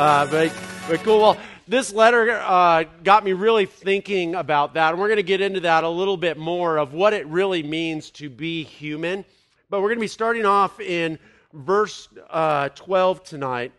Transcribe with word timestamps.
Uh, 0.00 0.24
but, 0.30 0.50
but 0.88 0.98
cool. 1.00 1.20
Well, 1.20 1.36
this 1.68 1.92
letter 1.92 2.30
uh, 2.30 2.84
got 3.04 3.22
me 3.22 3.34
really 3.34 3.66
thinking 3.66 4.34
about 4.34 4.72
that. 4.72 4.92
And 4.92 4.98
we're 4.98 5.08
going 5.08 5.18
to 5.18 5.22
get 5.22 5.42
into 5.42 5.60
that 5.60 5.84
a 5.84 5.90
little 5.90 6.16
bit 6.16 6.38
more 6.38 6.78
of 6.78 6.94
what 6.94 7.12
it 7.12 7.26
really 7.26 7.62
means 7.62 8.10
to 8.12 8.30
be 8.30 8.64
human. 8.64 9.26
But 9.68 9.82
we're 9.82 9.88
going 9.88 9.98
to 9.98 10.04
be 10.04 10.08
starting 10.08 10.46
off 10.46 10.80
in 10.80 11.18
verse 11.52 12.08
uh, 12.30 12.70
12 12.70 13.24
tonight. 13.24 13.72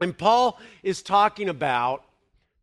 And 0.00 0.18
Paul 0.18 0.58
is 0.82 1.04
talking 1.04 1.48
about 1.48 2.02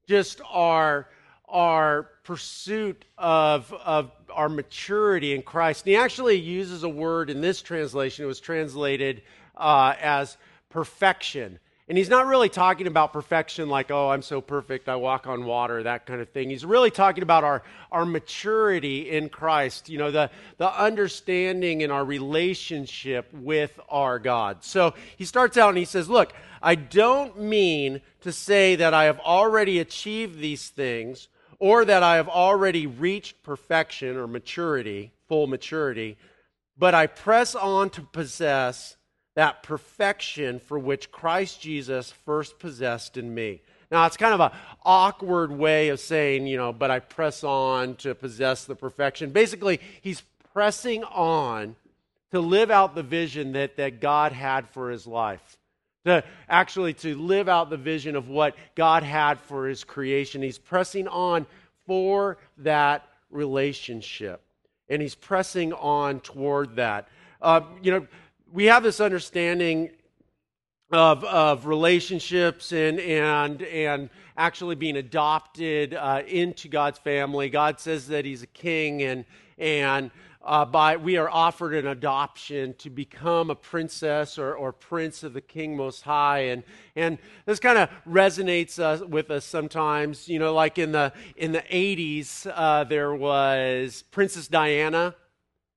just 0.05 0.41
our, 0.51 1.07
our 1.47 2.09
pursuit 2.25 3.05
of, 3.17 3.73
of 3.85 4.11
our 4.33 4.49
maturity 4.49 5.33
in 5.33 5.43
Christ. 5.43 5.85
And 5.85 5.91
he 5.91 5.95
actually 5.95 6.35
uses 6.35 6.83
a 6.83 6.89
word 6.89 7.29
in 7.29 7.39
this 7.39 7.61
translation. 7.61 8.25
It 8.25 8.27
was 8.27 8.41
translated 8.41 9.21
uh, 9.55 9.93
as 9.97 10.35
perfection. 10.69 11.57
And 11.87 11.97
he's 11.97 12.09
not 12.09 12.27
really 12.27 12.47
talking 12.47 12.87
about 12.87 13.11
perfection 13.11 13.67
like, 13.67 13.91
oh, 13.91 14.09
I'm 14.09 14.21
so 14.21 14.39
perfect, 14.39 14.87
I 14.87 14.95
walk 14.95 15.27
on 15.27 15.45
water, 15.45 15.83
that 15.83 16.05
kind 16.05 16.21
of 16.21 16.29
thing. 16.29 16.49
He's 16.49 16.63
really 16.63 16.91
talking 16.91 17.23
about 17.23 17.43
our, 17.43 17.63
our 17.91 18.05
maturity 18.05 19.09
in 19.09 19.29
Christ, 19.29 19.89
you 19.89 19.97
know, 19.97 20.11
the, 20.11 20.29
the 20.57 20.71
understanding 20.71 21.81
in 21.81 21.91
our 21.91 22.05
relationship 22.05 23.33
with 23.33 23.77
our 23.89 24.19
God. 24.19 24.63
So 24.63 24.93
he 25.17 25.25
starts 25.25 25.57
out 25.57 25.69
and 25.69 25.77
he 25.77 25.85
says, 25.85 26.07
look, 26.07 26.33
I 26.61 26.75
don't 26.75 27.39
mean 27.41 28.01
to 28.21 28.31
say 28.31 28.75
that 28.75 28.93
I 28.93 29.05
have 29.05 29.19
already 29.19 29.79
achieved 29.79 30.39
these 30.39 30.69
things 30.69 31.27
or 31.59 31.83
that 31.85 32.03
I 32.03 32.15
have 32.15 32.29
already 32.29 32.87
reached 32.87 33.43
perfection 33.43 34.17
or 34.17 34.27
maturity, 34.27 35.11
full 35.27 35.47
maturity, 35.47 36.17
but 36.77 36.95
I 36.95 37.07
press 37.07 37.53
on 37.53 37.89
to 37.91 38.01
possess 38.01 38.95
that 39.35 39.63
perfection 39.63 40.59
for 40.59 40.77
which 40.77 41.11
Christ 41.11 41.61
Jesus 41.61 42.11
first 42.11 42.59
possessed 42.59 43.17
in 43.17 43.33
me. 43.33 43.61
Now, 43.91 44.05
it's 44.05 44.17
kind 44.17 44.33
of 44.33 44.39
an 44.39 44.51
awkward 44.85 45.51
way 45.51 45.89
of 45.89 45.99
saying, 45.99 46.47
you 46.47 46.57
know, 46.57 46.71
but 46.71 46.89
I 46.89 46.99
press 46.99 47.43
on 47.43 47.95
to 47.97 48.15
possess 48.15 48.63
the 48.65 48.75
perfection. 48.75 49.31
Basically, 49.31 49.81
he's 50.01 50.23
pressing 50.53 51.03
on 51.03 51.75
to 52.31 52.39
live 52.39 52.71
out 52.71 52.95
the 52.95 53.03
vision 53.03 53.51
that, 53.53 53.75
that 53.77 53.99
God 53.99 54.31
had 54.31 54.69
for 54.69 54.89
his 54.89 55.05
life. 55.05 55.57
To 56.05 56.23
actually 56.49 56.93
to 56.95 57.15
live 57.15 57.47
out 57.47 57.69
the 57.69 57.77
vision 57.77 58.15
of 58.15 58.27
what 58.27 58.55
God 58.75 59.03
had 59.03 59.39
for 59.39 59.67
his 59.67 59.83
creation. 59.83 60.41
He's 60.41 60.57
pressing 60.57 61.07
on 61.07 61.45
for 61.85 62.37
that 62.59 63.07
relationship. 63.29 64.41
And 64.89 65.01
he's 65.01 65.15
pressing 65.15 65.73
on 65.73 66.21
toward 66.21 66.77
that. 66.77 67.07
Uh, 67.41 67.61
you 67.83 67.91
know, 67.91 68.07
we 68.53 68.65
have 68.65 68.83
this 68.83 68.99
understanding 68.99 69.91
of, 70.91 71.23
of 71.23 71.65
relationships 71.67 72.73
and, 72.73 72.99
and, 72.99 73.61
and 73.63 74.09
actually 74.37 74.75
being 74.75 74.97
adopted 74.97 75.93
uh, 75.93 76.21
into 76.27 76.67
God's 76.67 76.99
family. 76.99 77.49
God 77.49 77.79
says 77.79 78.07
that 78.09 78.25
He's 78.25 78.43
a 78.43 78.47
king, 78.47 79.01
and, 79.03 79.25
and 79.57 80.11
uh, 80.43 80.65
by, 80.65 80.97
we 80.97 81.15
are 81.15 81.29
offered 81.29 81.73
an 81.75 81.87
adoption 81.87 82.73
to 82.79 82.89
become 82.89 83.49
a 83.49 83.55
princess 83.55 84.37
or, 84.37 84.53
or 84.53 84.73
prince 84.73 85.23
of 85.23 85.33
the 85.33 85.41
King 85.41 85.77
Most 85.77 86.01
High. 86.01 86.39
And, 86.39 86.63
and 86.95 87.19
this 87.45 87.59
kind 87.59 87.77
of 87.77 87.89
resonates 88.05 88.79
uh, 88.79 89.05
with 89.05 89.31
us 89.31 89.45
sometimes. 89.45 90.27
You 90.27 90.39
know, 90.39 90.53
like 90.53 90.77
in 90.77 90.91
the, 90.91 91.13
in 91.37 91.53
the 91.53 91.61
80s, 91.61 92.51
uh, 92.53 92.83
there 92.83 93.13
was 93.13 94.03
Princess 94.11 94.47
Diana. 94.47 95.15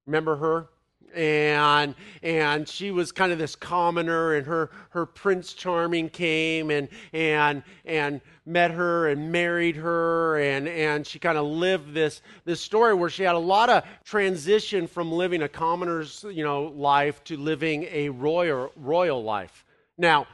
Remember 0.06 0.36
her? 0.36 0.69
And 1.15 1.95
and 2.23 2.69
she 2.69 2.91
was 2.91 3.12
kind 3.12 3.33
of 3.33 3.39
this 3.39 3.57
commoner 3.57 4.34
and 4.34 4.47
her 4.47 4.71
her 4.91 5.06
prince 5.06 5.53
charming 5.53 6.09
came 6.09 6.71
and 6.71 6.88
and 7.12 7.62
and 7.84 8.21
met 8.47 8.71
her 8.71 9.09
and 9.09 9.33
married 9.33 9.77
her 9.77 10.38
and 10.38 10.69
and 10.69 11.06
she 11.06 11.19
kind 11.19 11.38
of 11.38 11.47
lived 11.47 11.94
this 11.94 12.22
this 12.44 12.61
story 12.61 12.94
where 12.94 13.11
she 13.11 13.22
had 13.22 13.34
a 13.34 13.38
lot 13.38 13.71
of 13.71 13.84
transition 14.05 14.87
from 14.87 15.11
living 15.11 15.43
a 15.43 15.49
commoner's 15.49 16.25
you 16.31 16.44
know 16.44 16.65
life 16.65 17.22
to 17.25 17.37
living 17.37 17.84
a 17.91 18.09
royal 18.09 18.71
royal 18.77 19.22
life 19.22 19.65
now 19.97 20.27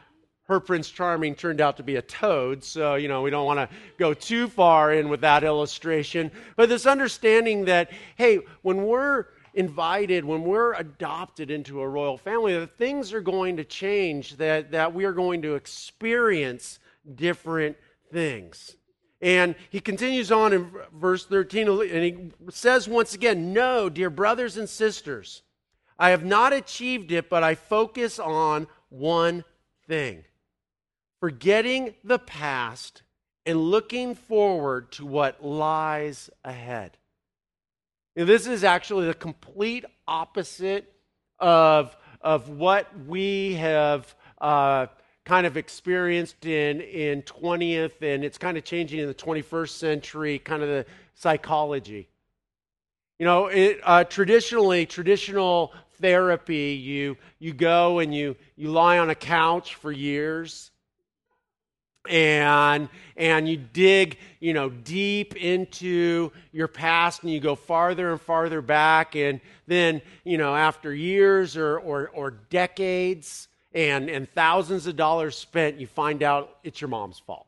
her 0.51 0.59
Prince 0.59 0.91
Charming 0.91 1.37
turned 1.37 1.61
out 1.61 1.77
to 1.77 1.85
be 1.85 1.95
a 1.95 2.03
toad, 2.03 2.65
so, 2.65 2.97
you 2.97 3.07
know, 3.07 3.23
we 3.23 3.31
don't 3.31 3.47
want 3.47 3.61
to 3.61 3.77
go 3.99 4.13
too 4.13 4.49
far 4.49 4.93
in 4.93 5.09
with 5.09 5.21
that 5.21 5.45
illustration. 5.45 6.29
But 6.57 6.69
this 6.69 6.87
understanding 6.87 7.67
that, 7.67 7.93
hey, 8.17 8.41
when 8.63 8.83
we're 8.83 9.27
invited, 9.55 10.25
when 10.25 10.43
we're 10.43 10.75
adopted 10.75 11.51
into 11.51 11.81
a 11.81 11.89
royal 11.89 12.17
family, 12.17 12.59
that 12.59 12.77
things 12.77 13.13
are 13.13 13.21
going 13.21 13.57
to 13.57 13.65
change, 13.65 14.37
that, 14.37 14.71
that 14.73 14.95
we 14.95 15.05
are 15.05 15.13
going 15.13 15.43
to 15.43 15.55
experience 15.55 16.79
different 17.15 17.77
things. 18.13 18.77
And 19.23 19.55
he 19.69 19.81
continues 19.81 20.33
on 20.33 20.53
in 20.53 20.71
verse 20.95 21.27
13, 21.27 21.69
and 21.69 22.05
he 22.05 22.31
says 22.51 22.89
once 22.89 23.15
again, 23.15 23.53
No, 23.53 23.89
dear 23.89 24.11
brothers 24.11 24.57
and 24.57 24.69
sisters, 24.69 25.43
I 25.99 26.11
have 26.11 26.25
not 26.25 26.53
achieved 26.53 27.13
it, 27.13 27.29
but 27.29 27.43
I 27.43 27.55
focus 27.55 28.19
on 28.19 28.67
one 28.89 29.45
thing 29.87 30.25
forgetting 31.21 31.95
the 32.03 32.19
past 32.19 33.03
and 33.45 33.59
looking 33.61 34.15
forward 34.15 34.91
to 34.93 35.05
what 35.05 35.45
lies 35.45 36.31
ahead. 36.45 36.97
This 38.27 38.47
is 38.47 38.65
actually 38.65 39.07
the 39.07 39.15
complete 39.15 39.85
opposite 40.07 40.93
of, 41.39 41.97
of 42.21 42.51
what 42.51 42.87
we 43.07 43.55
have 43.55 44.15
uh, 44.41 44.87
kind 45.25 45.47
of 45.47 45.57
experienced 45.57 46.45
in, 46.45 46.81
in 46.83 47.23
20th, 47.23 48.03
and 48.03 48.25
it's 48.25 48.37
kind 48.37 48.59
of 48.59 48.65
changing 48.65 49.01
in 49.01 49.07
the 49.07 49.15
21st 49.15 49.71
century, 49.71 50.39
kind 50.39 50.63
of 50.63 50.69
the 50.69 50.87
psychology. 51.15 52.09
You 53.19 53.27
know, 53.27 53.47
it, 53.47 53.81
uh, 53.85 54.05
traditionally, 54.05 54.85
traditional 54.87 55.73
therapy, 56.01 56.73
you, 56.73 57.17
you 57.39 57.55
go 57.55 58.01
and 58.01 58.15
you, 58.15 58.37
you 58.57 58.71
lie 58.71 58.99
on 58.99 59.09
a 59.09 59.15
couch 59.15 59.77
for 59.77 59.91
years 59.93 60.71
and 62.09 62.89
and 63.17 63.49
you 63.49 63.57
dig 63.57 64.17
you 64.41 64.55
know 64.55 64.71
deep 64.71 65.37
into 65.37 66.33
your 66.53 66.69
past 66.69 67.23
and 67.23 67.33
you 67.33 67.41
go 67.41 67.55
farther 67.55 68.11
and 68.13 68.21
farther 68.21 68.63
back 68.63 69.15
and 69.15 69.41
then 69.67 70.01
you 70.25 70.39
know 70.39 70.55
after 70.55 70.95
years 70.95 71.57
or 71.57 71.79
or, 71.79 72.09
or 72.15 72.31
decades 72.49 73.49
and 73.73 74.09
and 74.09 74.31
thousands 74.33 74.87
of 74.87 74.97
dollars 74.97 75.37
spent 75.37 75.79
you 75.79 75.87
find 75.87 76.23
out 76.23 76.57
it's 76.65 76.81
your 76.81 76.89
mom's 76.89 77.19
fault 77.19 77.47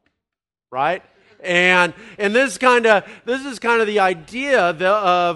right? 0.72 1.02
And 1.44 1.92
and 2.18 2.34
this 2.34 2.56
kind 2.56 2.86
of 2.86 3.04
this 3.24 3.44
is 3.44 3.58
kind 3.58 3.80
of 3.80 3.86
the 3.86 3.98
idea 3.98 4.60
of, 4.60 4.82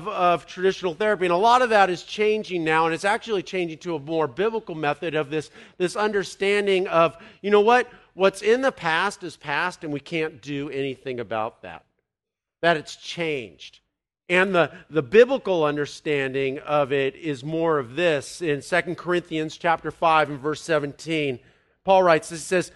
of 0.09 0.47
traditional 0.47 0.95
therapy. 0.95 1.27
And 1.27 1.33
a 1.33 1.37
lot 1.37 1.63
of 1.63 1.71
that 1.71 1.91
is 1.91 2.03
changing 2.05 2.65
now 2.65 2.87
and 2.87 2.95
it's 2.95 3.05
actually 3.05 3.43
changing 3.43 3.79
to 3.79 3.97
a 3.97 3.99
more 3.99 4.27
biblical 4.27 4.75
method 4.75 5.15
of 5.15 5.31
this 5.31 5.51
this 5.79 5.95
understanding 5.95 6.87
of 6.89 7.17
you 7.43 7.51
know 7.51 7.61
what 7.61 7.89
what's 8.17 8.43
in 8.43 8.63
the 8.63 8.73
past 8.73 9.23
is 9.23 9.37
past, 9.37 9.85
and 9.85 9.93
we 9.93 10.01
can't 10.01 10.43
do 10.43 10.69
anything 10.71 11.21
about 11.21 11.63
that. 11.63 11.85
That 12.63 12.77
it's 12.77 12.97
changed. 12.97 13.81
And 14.29 14.55
the, 14.55 14.73
the 14.91 15.03
biblical 15.03 15.65
understanding 15.65 16.59
of 16.61 16.93
it 16.93 17.15
is 17.15 17.45
more 17.45 17.79
of 17.79 17.95
this. 17.95 18.43
In 18.43 18.61
2 18.61 18.95
Corinthians 18.97 19.57
chapter 19.57 19.91
5 19.91 20.31
and 20.31 20.41
verse 20.41 20.63
17, 20.63 21.39
Paul 21.85 22.03
writes, 22.03 22.31
this 22.31 22.43
says, 22.43 22.73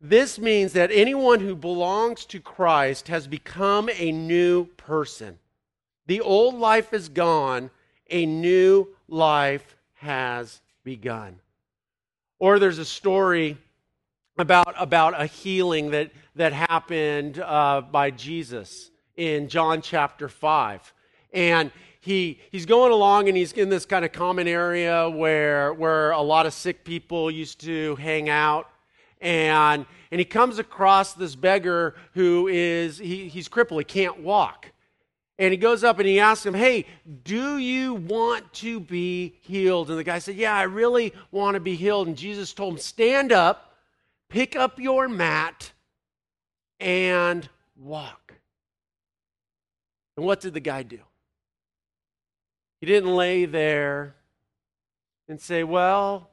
This 0.00 0.38
means 0.38 0.74
that 0.74 0.90
anyone 0.92 1.40
who 1.40 1.54
belongs 1.54 2.26
to 2.26 2.40
Christ 2.40 3.08
has 3.08 3.26
become 3.26 3.88
a 3.94 4.12
new 4.12 4.66
person. 4.76 5.38
The 6.06 6.20
old 6.20 6.56
life 6.56 6.92
is 6.92 7.08
gone, 7.08 7.70
a 8.10 8.26
new 8.26 8.88
life 9.08 9.76
has 9.94 10.60
begun. 10.84 11.38
Or 12.40 12.58
there's 12.58 12.78
a 12.78 12.84
story 12.84 13.56
about, 14.40 14.74
about 14.78 15.20
a 15.20 15.26
healing 15.26 15.90
that, 15.90 16.10
that 16.36 16.52
happened 16.52 17.38
uh, 17.38 17.82
by 17.82 18.10
Jesus 18.10 18.90
in 19.16 19.48
John 19.48 19.82
chapter 19.82 20.28
5. 20.28 20.94
And 21.32 21.70
he, 22.00 22.40
he's 22.50 22.66
going 22.66 22.92
along 22.92 23.28
and 23.28 23.36
he's 23.36 23.52
in 23.52 23.68
this 23.68 23.84
kind 23.84 24.04
of 24.04 24.12
common 24.12 24.48
area 24.48 25.08
where, 25.08 25.72
where 25.74 26.12
a 26.12 26.22
lot 26.22 26.46
of 26.46 26.54
sick 26.54 26.84
people 26.84 27.30
used 27.30 27.60
to 27.60 27.96
hang 27.96 28.28
out. 28.28 28.68
And, 29.20 29.84
and 30.10 30.18
he 30.18 30.24
comes 30.24 30.58
across 30.58 31.12
this 31.12 31.36
beggar 31.36 31.94
who 32.14 32.48
is, 32.48 32.98
he, 32.98 33.28
he's 33.28 33.48
crippled, 33.48 33.80
he 33.80 33.84
can't 33.84 34.20
walk. 34.20 34.72
And 35.38 35.52
he 35.52 35.58
goes 35.58 35.84
up 35.84 35.98
and 35.98 36.08
he 36.08 36.20
asks 36.20 36.44
him, 36.44 36.54
Hey, 36.54 36.86
do 37.24 37.58
you 37.58 37.94
want 37.94 38.52
to 38.54 38.80
be 38.80 39.36
healed? 39.40 39.88
And 39.90 39.98
the 39.98 40.04
guy 40.04 40.18
said, 40.18 40.36
Yeah, 40.36 40.54
I 40.54 40.62
really 40.62 41.14
want 41.30 41.54
to 41.54 41.60
be 41.60 41.76
healed. 41.76 42.08
And 42.08 42.16
Jesus 42.16 42.52
told 42.52 42.74
him, 42.74 42.78
Stand 42.78 43.32
up 43.32 43.69
pick 44.30 44.56
up 44.56 44.80
your 44.80 45.08
mat 45.08 45.72
and 46.78 47.48
walk. 47.76 48.34
And 50.16 50.24
what 50.24 50.40
did 50.40 50.54
the 50.54 50.60
guy 50.60 50.82
do? 50.82 51.00
He 52.80 52.86
didn't 52.86 53.14
lay 53.14 53.44
there 53.44 54.16
and 55.28 55.38
say, 55.38 55.62
Well, 55.62 56.30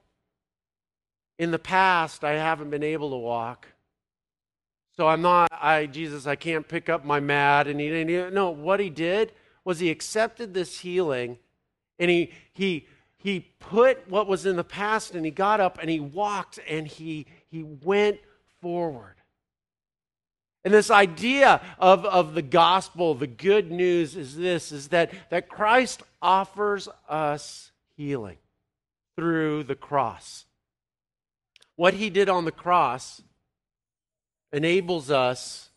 in 1.37 1.51
the 1.51 1.59
past, 1.59 2.23
I 2.23 2.33
haven't 2.33 2.69
been 2.69 2.83
able 2.83 3.09
to 3.11 3.17
walk. 3.17 3.67
So 4.95 5.07
I'm 5.07 5.21
not, 5.21 5.49
I, 5.51 5.85
Jesus, 5.85 6.25
I 6.25 6.35
can't 6.35 6.67
pick 6.67 6.89
up 6.89 7.05
my 7.05 7.19
mat 7.19 7.67
and 7.67 7.79
he 7.79 7.89
didn't, 7.89 8.33
no, 8.33 8.49
what 8.49 8.79
he 8.79 8.89
did 8.89 9.31
was 9.63 9.79
he 9.79 9.91
accepted 9.91 10.55
this 10.55 10.79
healing 10.79 11.37
and 11.99 12.09
he, 12.09 12.31
he, 12.51 12.87
he 13.19 13.41
put 13.59 14.09
what 14.09 14.27
was 14.27 14.47
in 14.47 14.55
the 14.55 14.63
past 14.63 15.13
and 15.13 15.23
he 15.23 15.29
got 15.29 15.59
up 15.59 15.77
and 15.79 15.89
he 15.89 15.99
walked 15.99 16.59
and 16.67 16.87
he, 16.87 17.27
he 17.49 17.63
went 17.63 18.19
forward. 18.61 19.15
And 20.63 20.73
this 20.73 20.91
idea 20.91 21.61
of, 21.79 22.03
of 22.05 22.33
the 22.33 22.41
gospel, 22.41 23.15
the 23.15 23.27
good 23.27 23.71
news 23.71 24.15
is 24.15 24.35
this, 24.35 24.71
is 24.71 24.89
that, 24.89 25.13
that 25.29 25.47
Christ 25.47 26.03
offers 26.21 26.89
us 27.07 27.71
healing 27.95 28.37
through 29.15 29.63
the 29.63 29.75
cross. 29.75 30.45
What 31.77 31.93
he 31.93 32.09
did 32.09 32.27
on 32.27 32.45
the 32.45 32.51
cross 32.51 33.21
enables 34.51 35.09
us 35.09 35.69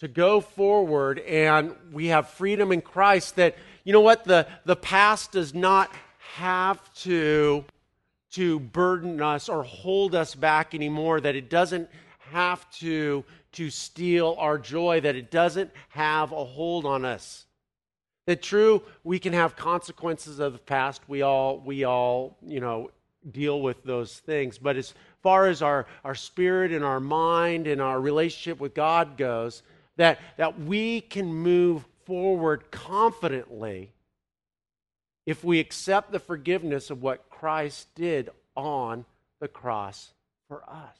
to 0.00 0.08
go 0.08 0.40
forward 0.40 1.20
and 1.20 1.74
we 1.92 2.08
have 2.08 2.28
freedom 2.28 2.72
in 2.72 2.80
Christ 2.80 3.36
that 3.36 3.56
you 3.84 3.92
know 3.92 4.00
what 4.00 4.24
the 4.24 4.48
the 4.64 4.74
past 4.74 5.32
does 5.32 5.54
not 5.54 5.92
have 6.34 6.92
to 6.94 7.64
to 8.32 8.60
burden 8.60 9.20
us 9.20 9.48
or 9.48 9.62
hold 9.62 10.14
us 10.14 10.34
back 10.34 10.74
anymore 10.74 11.20
that 11.20 11.36
it 11.36 11.48
doesn't 11.50 11.88
have 12.30 12.68
to 12.70 13.24
to 13.52 13.68
steal 13.68 14.34
our 14.38 14.56
joy 14.56 15.00
that 15.00 15.14
it 15.14 15.30
doesn't 15.30 15.70
have 15.90 16.32
a 16.32 16.44
hold 16.44 16.86
on 16.86 17.04
us. 17.04 17.44
That 18.26 18.42
true 18.42 18.82
we 19.04 19.18
can 19.18 19.32
have 19.32 19.56
consequences 19.56 20.38
of 20.38 20.54
the 20.54 20.58
past. 20.58 21.02
We 21.08 21.22
all 21.22 21.58
we 21.58 21.84
all 21.84 22.38
you 22.42 22.60
know 22.60 22.90
deal 23.30 23.60
with 23.60 23.82
those 23.84 24.18
things. 24.18 24.58
But 24.58 24.76
as 24.76 24.94
far 25.22 25.46
as 25.46 25.62
our, 25.62 25.86
our 26.04 26.14
spirit 26.14 26.72
and 26.72 26.84
our 26.84 27.00
mind 27.00 27.66
and 27.66 27.80
our 27.80 28.00
relationship 28.00 28.60
with 28.60 28.74
God 28.74 29.16
goes, 29.16 29.62
that, 29.96 30.18
that 30.36 30.58
we 30.60 31.00
can 31.00 31.32
move 31.32 31.84
forward 32.04 32.70
confidently 32.70 33.92
if 35.26 35.44
we 35.44 35.60
accept 35.60 36.12
the 36.12 36.18
forgiveness 36.18 36.90
of 36.90 37.02
what 37.02 37.28
Christ 37.30 37.88
did 37.94 38.30
on 38.56 39.04
the 39.40 39.48
cross 39.48 40.12
for 40.48 40.62
us. 40.68 40.96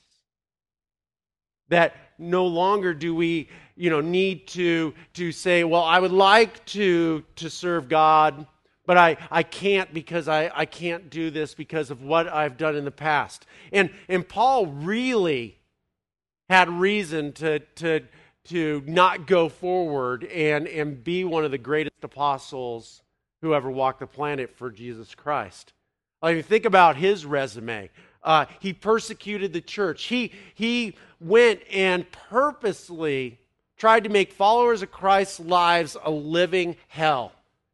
That 1.69 1.96
no 2.19 2.46
longer 2.46 2.92
do 2.94 3.14
we, 3.14 3.48
you 3.76 3.90
know, 3.90 4.00
need 4.00 4.46
to, 4.48 4.94
to 5.14 5.32
say, 5.32 5.64
well, 5.64 5.82
I 5.82 5.98
would 5.98 6.12
like 6.12 6.64
to, 6.66 7.24
to 7.36 7.50
serve 7.50 7.88
God 7.88 8.46
but 8.84 8.96
I, 8.96 9.16
I 9.30 9.42
can't 9.42 9.92
because 9.94 10.28
I, 10.28 10.50
I 10.54 10.66
can't 10.66 11.08
do 11.08 11.30
this 11.30 11.54
because 11.54 11.90
of 11.90 12.02
what 12.02 12.28
I've 12.28 12.56
done 12.56 12.76
in 12.76 12.84
the 12.84 12.90
past. 12.90 13.46
And, 13.72 13.90
and 14.08 14.28
Paul 14.28 14.66
really 14.66 15.58
had 16.48 16.69
reason 16.69 17.32
to, 17.34 17.60
to, 17.60 18.00
to 18.46 18.82
not 18.86 19.26
go 19.26 19.48
forward 19.48 20.24
and, 20.24 20.66
and 20.66 21.02
be 21.02 21.24
one 21.24 21.44
of 21.44 21.50
the 21.50 21.58
greatest 21.58 22.02
apostles 22.02 23.02
who 23.42 23.54
ever 23.54 23.70
walked 23.70 24.00
the 24.00 24.06
planet 24.06 24.56
for 24.56 24.70
Jesus 24.70 25.14
Christ. 25.14 25.74
I 26.22 26.32
mean, 26.32 26.42
think 26.42 26.64
about 26.64 26.96
his 26.96 27.26
resume. 27.26 27.90
Uh, 28.22 28.46
he 28.60 28.72
persecuted 28.72 29.52
the 29.52 29.60
church. 29.60 30.04
He, 30.04 30.32
he 30.54 30.96
went 31.20 31.60
and 31.70 32.10
purposely 32.10 33.40
tried 33.76 34.04
to 34.04 34.10
make 34.10 34.32
followers 34.32 34.82
of 34.82 34.92
Christ's 34.92 35.40
lives 35.40 35.96
a 36.02 36.10
living 36.10 36.76
hell. 36.86 37.32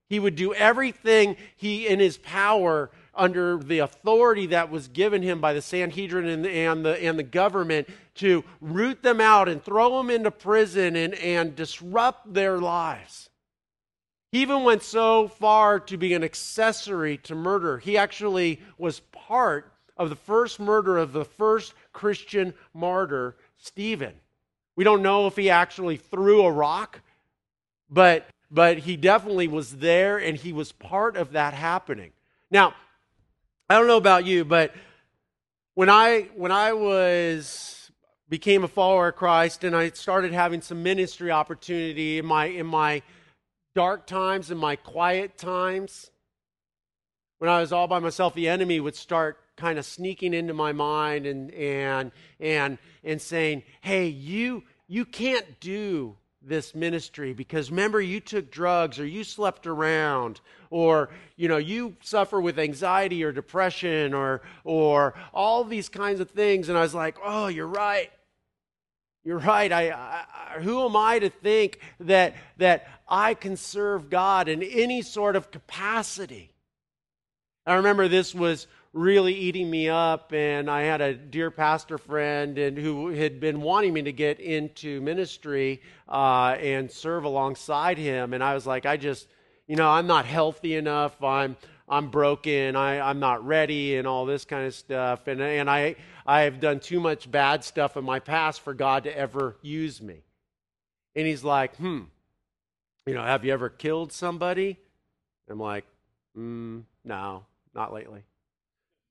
He 0.08 0.18
would 0.18 0.36
do 0.36 0.54
everything 0.54 1.36
he 1.56 1.86
in 1.86 2.00
his 2.00 2.16
power 2.16 2.90
under 3.14 3.58
the 3.58 3.80
authority 3.80 4.46
that 4.46 4.70
was 4.70 4.88
given 4.88 5.20
him 5.20 5.40
by 5.40 5.52
the 5.52 5.60
Sanhedrin 5.60 6.26
and 6.26 6.46
and 6.46 6.84
the, 6.84 7.04
and 7.04 7.18
the 7.18 7.24
government 7.24 7.88
to 8.14 8.42
root 8.62 9.02
them 9.02 9.20
out 9.20 9.48
and 9.48 9.62
throw 9.62 9.98
them 9.98 10.08
into 10.08 10.30
prison 10.30 10.96
and, 10.96 11.14
and 11.14 11.54
disrupt 11.54 12.32
their 12.32 12.58
lives. 12.58 13.27
He 14.30 14.42
even 14.42 14.62
went 14.62 14.82
so 14.82 15.28
far 15.28 15.80
to 15.80 15.96
be 15.96 16.12
an 16.14 16.22
accessory 16.22 17.16
to 17.18 17.34
murder. 17.34 17.78
He 17.78 17.96
actually 17.96 18.60
was 18.76 19.00
part 19.00 19.72
of 19.96 20.10
the 20.10 20.16
first 20.16 20.60
murder 20.60 20.98
of 20.98 21.12
the 21.12 21.24
first 21.24 21.74
Christian 21.92 22.54
martyr, 22.74 23.36
Stephen. 23.56 24.14
We 24.76 24.84
don't 24.84 25.02
know 25.02 25.26
if 25.26 25.36
he 25.36 25.50
actually 25.50 25.96
threw 25.96 26.42
a 26.42 26.52
rock, 26.52 27.00
but 27.90 28.28
but 28.50 28.78
he 28.78 28.96
definitely 28.96 29.48
was 29.48 29.76
there 29.76 30.18
and 30.18 30.36
he 30.36 30.52
was 30.52 30.72
part 30.72 31.16
of 31.16 31.32
that 31.32 31.52
happening. 31.52 32.12
Now, 32.50 32.74
I 33.68 33.76
don't 33.76 33.86
know 33.86 33.98
about 33.98 34.24
you, 34.24 34.44
but 34.44 34.74
when 35.74 35.90
I 35.90 36.28
when 36.34 36.52
I 36.52 36.72
was 36.72 37.90
became 38.28 38.62
a 38.62 38.68
follower 38.68 39.08
of 39.08 39.16
Christ 39.16 39.64
and 39.64 39.74
I 39.74 39.90
started 39.90 40.32
having 40.32 40.60
some 40.60 40.82
ministry 40.82 41.30
opportunity 41.30 42.18
in 42.18 42.26
my 42.26 42.46
in 42.46 42.66
my 42.66 43.02
dark 43.78 44.08
times 44.08 44.50
and 44.50 44.58
my 44.58 44.74
quiet 44.74 45.38
times 45.38 46.10
when 47.38 47.48
I 47.48 47.60
was 47.60 47.72
all 47.72 47.86
by 47.86 48.00
myself 48.00 48.34
the 48.34 48.48
enemy 48.48 48.80
would 48.80 48.96
start 48.96 49.38
kind 49.56 49.78
of 49.78 49.86
sneaking 49.86 50.34
into 50.34 50.52
my 50.52 50.72
mind 50.72 51.26
and 51.26 51.52
and 51.52 52.10
and 52.40 52.78
and 53.04 53.22
saying, 53.22 53.62
"Hey, 53.80 54.08
you 54.08 54.64
you 54.88 55.04
can't 55.04 55.60
do 55.60 56.16
this 56.42 56.74
ministry 56.74 57.32
because 57.32 57.70
remember 57.70 58.00
you 58.00 58.18
took 58.18 58.50
drugs 58.50 58.98
or 58.98 59.06
you 59.06 59.22
slept 59.22 59.64
around 59.64 60.40
or 60.70 61.10
you 61.36 61.46
know 61.46 61.58
you 61.58 61.94
suffer 62.00 62.40
with 62.40 62.58
anxiety 62.58 63.22
or 63.22 63.30
depression 63.30 64.12
or 64.12 64.42
or 64.64 65.14
all 65.32 65.62
these 65.62 65.88
kinds 65.88 66.18
of 66.18 66.28
things. 66.30 66.68
And 66.68 66.76
i 66.76 66.80
was 66.80 66.94
like 66.96 67.16
oh 67.24 67.46
you're 67.46 67.68
right 67.68 68.10
you're 69.28 69.36
right. 69.36 69.70
I, 69.70 69.90
I 69.90 70.60
who 70.60 70.86
am 70.86 70.96
i 70.96 71.18
to 71.18 71.28
think 71.28 71.80
that 72.00 72.34
that 72.56 72.88
i 73.06 73.34
can 73.34 73.58
serve 73.58 74.08
god 74.08 74.48
in 74.48 74.62
any 74.62 75.02
sort 75.02 75.36
of 75.36 75.50
capacity? 75.50 76.54
I 77.66 77.74
remember 77.74 78.08
this 78.08 78.34
was 78.34 78.66
really 78.94 79.34
eating 79.34 79.68
me 79.68 79.90
up 79.90 80.32
and 80.32 80.70
i 80.70 80.80
had 80.80 81.02
a 81.02 81.12
dear 81.12 81.50
pastor 81.50 81.98
friend 81.98 82.56
and 82.56 82.78
who 82.78 83.08
had 83.08 83.38
been 83.38 83.60
wanting 83.60 83.92
me 83.92 84.00
to 84.00 84.12
get 84.12 84.40
into 84.40 85.02
ministry 85.02 85.82
uh, 86.08 86.56
and 86.58 86.90
serve 86.90 87.24
alongside 87.24 87.98
him 87.98 88.32
and 88.32 88.42
i 88.42 88.54
was 88.54 88.66
like 88.66 88.86
i 88.86 88.96
just 88.96 89.28
you 89.66 89.76
know 89.76 89.90
i'm 89.90 90.06
not 90.06 90.24
healthy 90.24 90.74
enough. 90.74 91.22
I'm 91.22 91.54
i'm 91.86 92.08
broken. 92.10 92.76
I, 92.76 92.98
i'm 93.00 93.20
not 93.20 93.46
ready 93.46 93.98
and 93.98 94.08
all 94.08 94.24
this 94.24 94.46
kind 94.46 94.66
of 94.66 94.74
stuff. 94.74 95.28
And, 95.28 95.42
and 95.42 95.68
i 95.68 95.96
i 96.28 96.42
have 96.42 96.60
done 96.60 96.78
too 96.78 97.00
much 97.00 97.28
bad 97.28 97.64
stuff 97.64 97.96
in 97.96 98.04
my 98.04 98.20
past 98.20 98.60
for 98.60 98.72
god 98.72 99.02
to 99.02 99.18
ever 99.18 99.56
use 99.62 100.00
me 100.00 100.22
and 101.16 101.26
he's 101.26 101.42
like 101.42 101.74
hmm 101.76 102.02
you 103.06 103.14
know 103.14 103.22
have 103.22 103.44
you 103.44 103.52
ever 103.52 103.68
killed 103.68 104.12
somebody 104.12 104.76
i'm 105.50 105.58
like 105.58 105.84
mm, 106.36 106.84
no 107.04 107.44
not 107.74 107.92
lately 107.92 108.22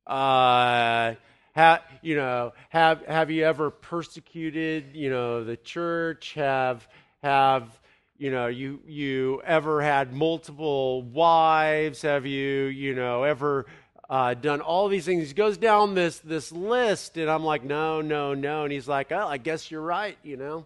uh, 0.07 1.15
have, 1.51 1.81
you 2.01 2.15
know, 2.15 2.53
have, 2.69 3.05
have 3.05 3.29
you 3.29 3.43
ever 3.43 3.69
persecuted, 3.69 4.95
you 4.95 5.09
know, 5.09 5.43
the 5.43 5.57
church? 5.57 6.33
Have, 6.35 6.87
have, 7.21 7.79
you 8.17 8.31
know, 8.31 8.47
you, 8.47 8.79
you 8.87 9.41
ever 9.45 9.81
had 9.81 10.13
multiple 10.13 11.01
wives? 11.01 12.01
Have 12.03 12.25
you, 12.25 12.65
you 12.65 12.95
know, 12.95 13.23
ever 13.23 13.65
uh, 14.09 14.33
done 14.33 14.61
all 14.61 14.87
these 14.87 15.05
things? 15.05 15.27
He 15.27 15.33
goes 15.33 15.57
down 15.57 15.95
this, 15.95 16.19
this 16.19 16.51
list, 16.51 17.17
and 17.17 17.29
I'm 17.29 17.43
like, 17.43 17.63
no, 17.63 18.01
no, 18.01 18.33
no. 18.33 18.63
And 18.63 18.71
he's 18.71 18.87
like, 18.87 19.11
oh, 19.11 19.27
I 19.27 19.37
guess 19.37 19.69
you're 19.69 19.81
right, 19.81 20.17
you 20.23 20.37
know, 20.37 20.65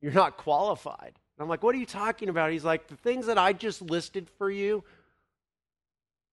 you're 0.00 0.12
not 0.12 0.36
qualified. 0.36 1.14
I'm 1.38 1.48
like, 1.48 1.62
what 1.62 1.74
are 1.74 1.78
you 1.78 1.86
talking 1.86 2.28
about? 2.28 2.52
He's 2.52 2.64
like, 2.64 2.86
the 2.86 2.96
things 2.96 3.26
that 3.26 3.36
I 3.36 3.52
just 3.52 3.82
listed 3.82 4.28
for 4.38 4.50
you 4.50 4.84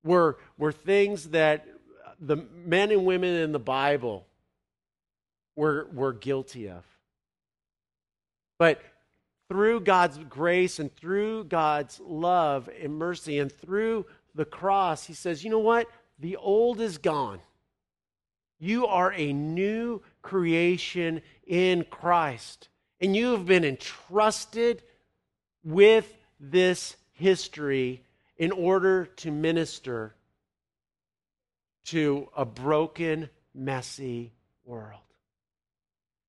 were, 0.03 0.37
were 0.57 0.71
things 0.71 1.29
that 1.29 1.67
the 2.19 2.37
men 2.65 2.91
and 2.91 3.05
women 3.05 3.35
in 3.35 3.51
the 3.51 3.59
Bible 3.59 4.25
were, 5.55 5.87
were 5.93 6.13
guilty 6.13 6.69
of. 6.69 6.85
But 8.59 8.81
through 9.47 9.81
God's 9.81 10.19
grace 10.29 10.79
and 10.79 10.95
through 10.95 11.45
God's 11.45 11.99
love 11.99 12.69
and 12.81 12.93
mercy 12.93 13.39
and 13.39 13.51
through 13.51 14.05
the 14.35 14.45
cross, 14.45 15.05
he 15.05 15.13
says, 15.13 15.43
you 15.43 15.49
know 15.49 15.59
what? 15.59 15.87
The 16.19 16.35
old 16.35 16.81
is 16.81 16.97
gone. 16.97 17.39
You 18.59 18.87
are 18.87 19.13
a 19.13 19.31
new 19.31 20.01
creation 20.21 21.21
in 21.47 21.85
Christ. 21.89 22.67
And 22.99 23.15
you 23.15 23.31
have 23.31 23.45
been 23.45 23.63
entrusted 23.63 24.83
with 25.63 26.17
this 26.39 26.95
history 27.13 28.03
in 28.37 28.51
order 28.51 29.05
to 29.05 29.31
minister 29.31 30.15
to 31.85 32.29
a 32.35 32.45
broken, 32.45 33.29
messy 33.53 34.33
world. 34.65 34.99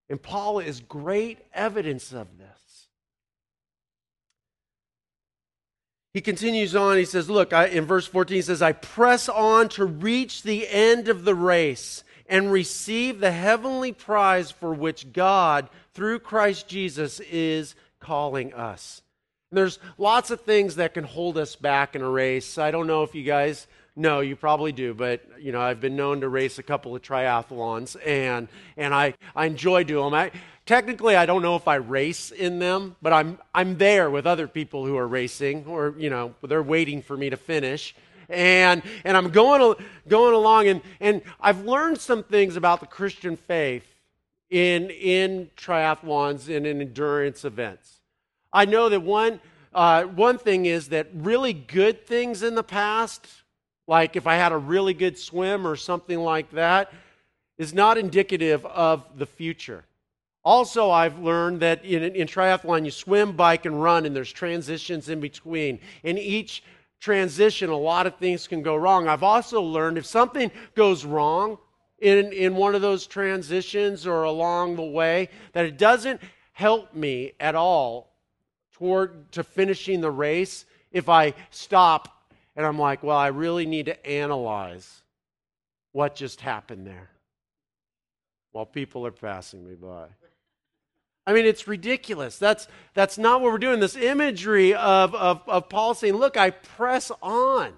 And 0.09 0.20
Paul 0.20 0.61
is 0.61 0.80
great 0.80 1.38
evidence 1.52 2.12
of 2.12 2.38
this. 2.38 2.70
He 6.12 6.21
continues 6.21 6.75
on, 6.75 6.97
he 6.97 7.05
says, 7.05 7.31
Look, 7.31 7.52
I, 7.52 7.67
in 7.67 7.85
verse 7.85 8.07
14, 8.07 8.35
he 8.35 8.43
says, 8.43 8.62
I 8.62 8.73
press 8.73 9.29
on 9.29 9.69
to 9.71 9.85
reach 9.85 10.43
the 10.43 10.69
end 10.69 11.09
of 11.09 11.25
the 11.25 11.35
race 11.35 12.02
and 12.29 12.50
receive 12.50 13.21
the 13.21 13.33
heavenly 13.33 13.93
prize 13.93 14.50
for 14.50 14.73
which 14.75 15.12
God, 15.12 15.69
through 15.95 16.21
Christ 16.21 16.69
Jesus, 16.69 17.21
is 17.21 17.75
calling 18.00 18.52
us. 18.55 19.02
And 19.50 19.59
there's 19.59 19.79
lots 19.99 20.31
of 20.31 20.40
things 20.40 20.76
that 20.76 20.95
can 20.95 21.05
hold 21.05 21.37
us 21.37 21.57
back 21.57 21.95
in 21.95 22.02
a 22.02 22.09
race. 22.09 22.59
I 22.59 22.71
don't 22.71 22.87
know 22.87 23.02
if 23.02 23.14
you 23.14 23.25
guys 23.25 23.67
know, 23.97 24.21
you 24.21 24.37
probably 24.37 24.73
do, 24.73 24.95
but 24.95 25.23
you 25.40 25.52
know, 25.52 25.61
I've 25.61 25.81
been 25.81 25.97
known 25.97 26.21
to 26.21 26.29
race 26.29 26.59
a 26.59 26.62
couple 26.62 26.95
of 26.95 27.02
triathlons 27.02 27.97
and 28.07 28.49
and 28.76 28.95
I, 28.95 29.14
I 29.35 29.47
enjoy 29.47 29.85
doing 29.85 30.07
them. 30.07 30.14
I, 30.14 30.31
technically 30.71 31.17
I 31.17 31.27
don't 31.27 31.43
know 31.43 31.57
if 31.57 31.67
I 31.67 31.75
race 31.75 32.31
in 32.31 32.61
them, 32.61 32.95
but 33.03 33.12
I'm 33.12 33.39
I'm 33.53 33.77
there 33.77 34.09
with 34.09 34.25
other 34.25 34.47
people 34.47 34.87
who 34.87 34.97
are 34.97 35.09
racing 35.09 35.67
or 35.67 35.95
you 35.99 36.11
know, 36.11 36.35
they're 36.43 36.62
waiting 36.62 37.03
for 37.03 37.17
me 37.17 37.29
to 37.31 37.37
finish 37.37 37.93
and 38.29 38.81
and 39.05 39.17
I'm 39.17 39.31
going 39.31 39.75
going 40.07 40.33
along, 40.33 40.69
and 40.69 40.81
and 41.00 41.23
I've 41.41 41.65
learned 41.65 41.99
some 41.99 42.23
things 42.23 42.55
about 42.55 42.79
the 42.79 42.87
Christian 42.87 43.37
faith 43.37 43.85
in 44.49 44.91
in 44.91 45.50
triathlons 45.57 46.55
and 46.55 46.65
in 46.65 46.81
endurance 46.81 47.45
events. 47.45 48.00
I 48.53 48.65
know 48.65 48.89
that 48.89 49.00
one 49.00 49.41
uh, 49.75 50.05
one 50.05 50.39
thing 50.39 50.67
is 50.67 50.91
that 50.91 51.09
really 51.12 51.53
good 51.53 52.07
things 52.07 52.45
in 52.45 52.55
the 52.55 52.62
past, 52.62 53.27
like 53.89 54.15
if 54.15 54.29
I 54.29 54.37
had 54.37 54.53
a 54.53 54.57
really 54.57 54.95
good 54.95 55.19
swim 55.19 55.67
or 55.67 55.75
something 55.75 56.21
like 56.21 56.53
that, 56.53 56.93
is 57.59 57.75
not 57.75 57.99
indicative 57.99 58.65
of 58.67 59.05
the 59.19 59.27
future. 59.27 59.85
Also, 60.44 60.90
I've 60.90 61.18
learned 61.18 61.61
that 61.61 61.85
in, 61.85 62.02
in 62.02 62.26
triathlon, 62.26 62.85
you 62.85 62.90
swim, 62.90 63.32
bike, 63.32 63.66
and 63.66 63.82
run, 63.82 64.06
and 64.06 64.16
there's 64.16 64.32
transitions 64.32 65.09
in 65.09 65.20
between. 65.20 65.80
In 66.02 66.16
each 66.16 66.62
transition, 66.99 67.70
a 67.70 67.76
lot 67.76 68.06
of 68.06 68.16
things 68.16 68.47
can 68.47 68.62
go 68.62 68.76
wrong. 68.76 69.09
I've 69.09 69.23
also 69.23 69.61
learned 69.61 69.99
if 69.99 70.06
something 70.06 70.50
goes 70.75 71.04
wrong 71.04 71.59
in, 71.99 72.32
in 72.32 72.56
one 72.56 72.75
of 72.75 72.80
those 72.80 73.06
transitions 73.06 74.06
or 74.06 74.23
along 74.23 74.76
the 74.76 74.82
way, 74.82 75.28
that 75.52 75.66
it 75.66 75.76
doesn't 75.76 76.20
help 76.52 76.94
me 76.94 77.32
at 77.38 77.54
all 77.54 78.14
toward 78.73 79.30
to 79.32 79.44
finishing 79.44 80.00
the 80.00 80.11
race 80.11 80.64
if 80.90 81.09
I 81.09 81.35
stop 81.50 82.20
and 82.56 82.66
I'm 82.66 82.78
like, 82.78 83.02
well, 83.02 83.16
I 83.16 83.28
really 83.28 83.66
need 83.66 83.87
to 83.87 84.06
analyze 84.06 85.02
what 85.92 86.14
just 86.14 86.40
happened 86.40 86.87
there 86.87 87.11
while 88.52 88.66
people 88.66 89.06
are 89.06 89.12
passing 89.12 89.66
me 89.66 89.75
by. 89.75 90.09
I 91.27 91.33
mean, 91.33 91.47
it's 91.47 91.69
ridiculous. 91.69 92.39
That's, 92.39 92.67
that's 92.95 93.19
not 93.19 93.41
what 93.41 93.53
we're 93.53 93.59
doing. 93.59 93.81
This 93.81 93.97
imagery 93.97 94.75
of, 94.75 95.15
of, 95.15 95.43
of 95.47 95.69
Paul 95.69 95.95
saying, 95.95 96.15
Look, 96.15 96.37
I 96.37 96.50
press 96.50 97.12
on. 97.23 97.75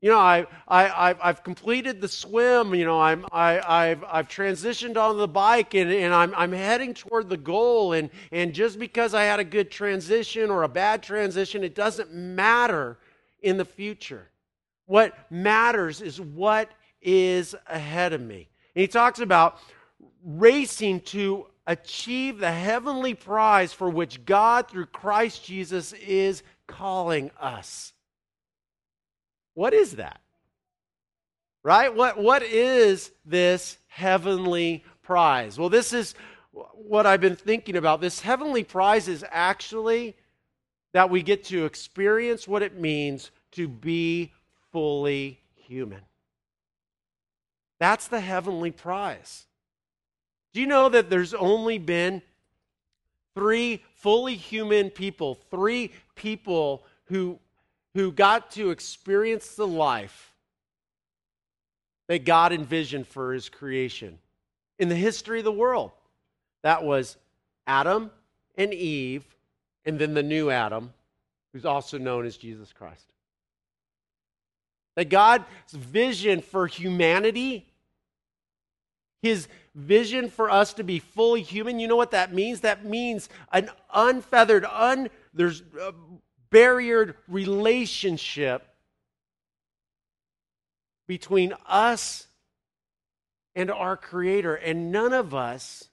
You 0.00 0.10
know, 0.10 0.18
I, 0.18 0.46
I, 0.68 1.10
I've, 1.10 1.18
I've 1.20 1.42
completed 1.42 2.00
the 2.00 2.06
swim. 2.06 2.72
You 2.74 2.84
know, 2.84 3.00
I'm, 3.00 3.26
I, 3.32 3.60
I've, 3.60 4.04
I've 4.04 4.28
transitioned 4.28 4.96
on 4.96 5.18
the 5.18 5.26
bike 5.26 5.74
and, 5.74 5.90
and 5.90 6.14
I'm, 6.14 6.32
I'm 6.36 6.52
heading 6.52 6.94
toward 6.94 7.28
the 7.28 7.36
goal. 7.36 7.94
And, 7.94 8.10
and 8.30 8.54
just 8.54 8.78
because 8.78 9.12
I 9.12 9.24
had 9.24 9.40
a 9.40 9.44
good 9.44 9.72
transition 9.72 10.50
or 10.50 10.62
a 10.62 10.68
bad 10.68 11.02
transition, 11.02 11.64
it 11.64 11.74
doesn't 11.74 12.14
matter 12.14 12.96
in 13.42 13.56
the 13.56 13.64
future. 13.64 14.28
What 14.86 15.16
matters 15.30 16.00
is 16.00 16.20
what 16.20 16.70
is 17.02 17.56
ahead 17.66 18.12
of 18.12 18.20
me. 18.20 18.48
And 18.76 18.82
he 18.82 18.86
talks 18.86 19.18
about 19.18 19.58
racing 20.24 21.00
to 21.00 21.46
achieve 21.68 22.38
the 22.38 22.50
heavenly 22.50 23.14
prize 23.14 23.72
for 23.74 23.90
which 23.90 24.24
God, 24.24 24.68
through 24.68 24.86
Christ 24.86 25.44
Jesus, 25.44 25.92
is 25.92 26.42
calling 26.66 27.30
us. 27.38 27.92
What 29.54 29.74
is 29.74 29.96
that? 29.96 30.20
Right? 31.62 31.94
What, 31.94 32.18
what 32.18 32.42
is 32.42 33.12
this 33.26 33.76
heavenly 33.88 34.82
prize? 35.02 35.58
Well, 35.58 35.68
this 35.68 35.92
is 35.92 36.14
what 36.52 37.04
I've 37.04 37.20
been 37.20 37.36
thinking 37.36 37.76
about. 37.76 38.00
This 38.00 38.20
heavenly 38.20 38.64
prize 38.64 39.06
is 39.06 39.24
actually 39.30 40.16
that 40.94 41.10
we 41.10 41.22
get 41.22 41.44
to 41.44 41.66
experience 41.66 42.48
what 42.48 42.62
it 42.62 42.80
means 42.80 43.30
to 43.52 43.68
be 43.68 44.32
fully 44.72 45.40
human. 45.54 46.00
That's 47.78 48.08
the 48.08 48.20
heavenly 48.20 48.70
prize. 48.70 49.47
Do 50.52 50.60
you 50.60 50.66
know 50.66 50.88
that 50.88 51.10
there's 51.10 51.34
only 51.34 51.78
been 51.78 52.22
three 53.34 53.82
fully 53.94 54.36
human 54.36 54.90
people, 54.90 55.38
three 55.50 55.92
people 56.14 56.84
who, 57.04 57.38
who 57.94 58.10
got 58.12 58.50
to 58.52 58.70
experience 58.70 59.54
the 59.54 59.66
life 59.66 60.32
that 62.08 62.24
God 62.24 62.52
envisioned 62.52 63.06
for 63.06 63.32
his 63.32 63.48
creation 63.48 64.18
in 64.78 64.88
the 64.88 64.96
history 64.96 65.38
of 65.38 65.44
the 65.44 65.52
world? 65.52 65.92
That 66.62 66.82
was 66.82 67.16
Adam 67.66 68.10
and 68.56 68.72
Eve, 68.74 69.24
and 69.84 69.98
then 69.98 70.14
the 70.14 70.22
new 70.22 70.50
Adam, 70.50 70.92
who's 71.52 71.64
also 71.64 71.98
known 71.98 72.26
as 72.26 72.36
Jesus 72.36 72.72
Christ. 72.72 73.12
That 74.96 75.10
God's 75.10 75.44
vision 75.70 76.40
for 76.40 76.66
humanity 76.66 77.68
his 79.22 79.48
vision 79.78 80.28
for 80.28 80.50
us 80.50 80.72
to 80.74 80.82
be 80.82 80.98
fully 80.98 81.42
human, 81.42 81.78
you 81.78 81.86
know 81.86 81.96
what 81.96 82.10
that 82.10 82.34
means? 82.34 82.60
That 82.60 82.84
means 82.84 83.28
an 83.52 83.70
unfeathered, 83.94 84.64
un, 84.64 85.08
there's 85.32 85.62
a 85.80 85.94
barriered 86.50 87.14
relationship 87.28 88.66
between 91.06 91.54
us 91.66 92.26
and 93.54 93.70
our 93.70 93.96
Creator. 93.96 94.56
And 94.56 94.90
none 94.92 95.12
of 95.12 95.34
us 95.34 95.88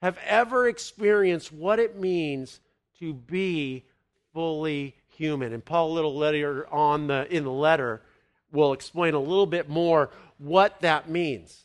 have 0.00 0.18
ever 0.26 0.68
experienced 0.68 1.52
what 1.52 1.78
it 1.78 1.98
means 1.98 2.60
to 2.98 3.14
be 3.14 3.84
fully 4.32 4.94
human. 5.16 5.52
And 5.52 5.64
Paul, 5.64 5.92
a 5.92 5.94
little 5.94 6.16
later 6.16 6.66
on 6.72 7.06
the, 7.06 7.26
in 7.34 7.44
the 7.44 7.50
letter, 7.50 8.02
will 8.52 8.72
explain 8.72 9.14
a 9.14 9.20
little 9.20 9.46
bit 9.46 9.68
more 9.68 10.10
what 10.38 10.80
that 10.80 11.08
means. 11.08 11.63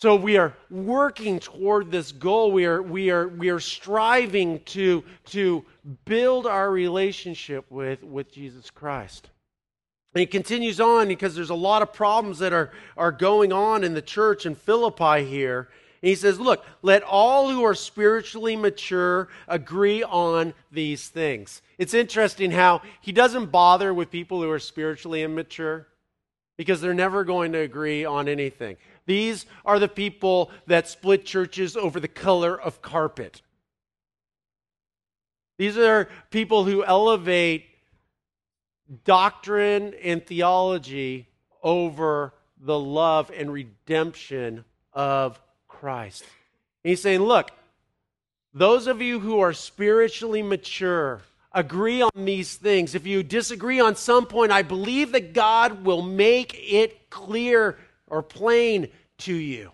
So 0.00 0.14
we 0.14 0.36
are 0.36 0.54
working 0.70 1.40
toward 1.40 1.90
this 1.90 2.12
goal. 2.12 2.52
We 2.52 2.66
are, 2.66 2.80
we 2.80 3.10
are, 3.10 3.26
we 3.26 3.48
are 3.48 3.58
striving 3.58 4.60
to, 4.66 5.02
to 5.26 5.64
build 6.04 6.46
our 6.46 6.70
relationship 6.70 7.66
with, 7.68 8.04
with 8.04 8.30
Jesus 8.30 8.70
Christ. 8.70 9.28
And 10.14 10.20
he 10.20 10.26
continues 10.26 10.80
on 10.80 11.08
because 11.08 11.34
there's 11.34 11.50
a 11.50 11.54
lot 11.54 11.82
of 11.82 11.92
problems 11.92 12.38
that 12.38 12.52
are, 12.52 12.70
are 12.96 13.10
going 13.10 13.52
on 13.52 13.82
in 13.82 13.94
the 13.94 14.02
church 14.02 14.46
in 14.46 14.54
Philippi 14.54 15.24
here. 15.24 15.68
And 16.00 16.08
he 16.08 16.14
says, 16.14 16.38
Look, 16.38 16.64
let 16.80 17.02
all 17.02 17.50
who 17.50 17.64
are 17.64 17.74
spiritually 17.74 18.54
mature 18.54 19.28
agree 19.48 20.04
on 20.04 20.54
these 20.70 21.08
things. 21.08 21.60
It's 21.76 21.92
interesting 21.92 22.52
how 22.52 22.82
he 23.00 23.10
doesn't 23.10 23.46
bother 23.46 23.92
with 23.92 24.12
people 24.12 24.42
who 24.42 24.50
are 24.50 24.60
spiritually 24.60 25.24
immature 25.24 25.88
because 26.56 26.80
they're 26.80 26.94
never 26.94 27.24
going 27.24 27.52
to 27.52 27.58
agree 27.58 28.04
on 28.04 28.28
anything. 28.28 28.76
These 29.08 29.46
are 29.64 29.78
the 29.78 29.88
people 29.88 30.50
that 30.66 30.86
split 30.86 31.24
churches 31.24 31.78
over 31.78 31.98
the 31.98 32.08
color 32.08 32.60
of 32.60 32.82
carpet. 32.82 33.40
These 35.56 35.78
are 35.78 36.10
people 36.30 36.64
who 36.64 36.84
elevate 36.84 37.64
doctrine 39.04 39.94
and 40.04 40.24
theology 40.24 41.26
over 41.62 42.34
the 42.60 42.78
love 42.78 43.32
and 43.34 43.50
redemption 43.50 44.66
of 44.92 45.40
Christ. 45.68 46.24
And 46.84 46.90
he's 46.90 47.00
saying, 47.00 47.22
look, 47.22 47.50
those 48.52 48.86
of 48.86 49.00
you 49.00 49.20
who 49.20 49.40
are 49.40 49.54
spiritually 49.54 50.42
mature, 50.42 51.22
agree 51.50 52.02
on 52.02 52.10
these 52.14 52.56
things. 52.56 52.94
If 52.94 53.06
you 53.06 53.22
disagree 53.22 53.80
on 53.80 53.96
some 53.96 54.26
point, 54.26 54.52
I 54.52 54.60
believe 54.60 55.12
that 55.12 55.32
God 55.32 55.86
will 55.86 56.02
make 56.02 56.54
it 56.58 57.08
clear 57.08 57.78
or 58.10 58.22
plain 58.22 58.88
to 59.18 59.34
you. 59.34 59.72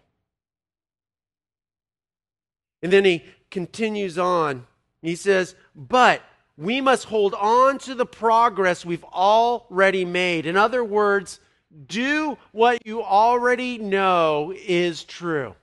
And 2.82 2.92
then 2.92 3.04
he 3.04 3.24
continues 3.50 4.18
on. 4.18 4.66
He 5.00 5.16
says, 5.16 5.54
But 5.74 6.22
we 6.56 6.80
must 6.80 7.04
hold 7.04 7.34
on 7.34 7.78
to 7.78 7.94
the 7.94 8.06
progress 8.06 8.84
we've 8.84 9.04
already 9.04 10.04
made. 10.04 10.46
In 10.46 10.56
other 10.56 10.84
words, 10.84 11.40
do 11.86 12.38
what 12.52 12.86
you 12.86 13.02
already 13.02 13.78
know 13.78 14.52
is 14.54 15.02
true. 15.02 15.54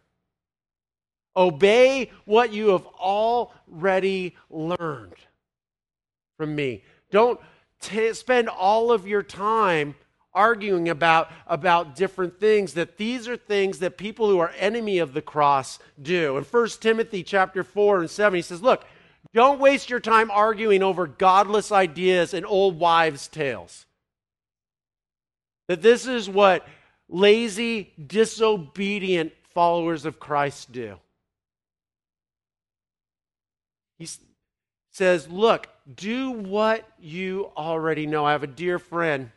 Obey 1.36 2.12
what 2.25 2.51
you 2.51 2.70
have 2.70 2.86
already 2.88 4.36
learned 4.50 5.16
from 6.38 6.56
me. 6.56 6.84
Don't 7.10 7.40
t- 7.80 8.13
spend 8.13 8.50
all 8.50 8.92
of 8.92 9.08
your 9.08 9.24
time 9.24 9.96
arguing 10.34 10.90
about, 10.90 11.30
about 11.48 11.96
different 11.96 12.40
things 12.40 12.74
that 12.74 12.98
these 12.98 13.28
are 13.28 13.38
things 13.38 13.80
that 13.80 13.98
people 13.98 14.30
who 14.30 14.40
are 14.40 14.54
enemy 14.58 15.00
of 15.00 15.14
the 15.14 15.22
cross 15.22 15.80
do 16.02 16.38
in 16.38 16.44
1 16.44 16.68
timothy 16.80 17.22
chapter 17.22 17.64
4 17.64 18.00
and 18.00 18.10
7 18.10 18.38
he 18.38 18.42
says 18.42 18.62
look 18.62 18.86
don't 19.34 19.60
waste 19.60 19.90
your 19.90 20.00
time 20.00 20.32
arguing 20.32 20.84
over 20.84 21.06
godless 21.06 21.72
ideas 21.72 22.34
and 22.34 22.46
old 22.46 22.80
wives 22.80 23.28
tales 23.28 23.86
that 25.68 25.82
this 25.82 26.08
is 26.08 26.30
what 26.30 26.66
lazy, 27.12 27.92
disobedient 28.08 29.34
followers 29.54 30.06
of 30.06 30.20
Christ 30.20 30.72
do. 30.72 30.98
He 34.00 34.08
says, 34.92 35.30
Look, 35.30 35.68
do 35.94 36.32
what 36.32 36.90
you 37.00 37.52
already 37.56 38.08
know. 38.08 38.26
I 38.26 38.32
have 38.32 38.44
a 38.44 38.48
dear 38.48 38.80
friend 38.80 39.30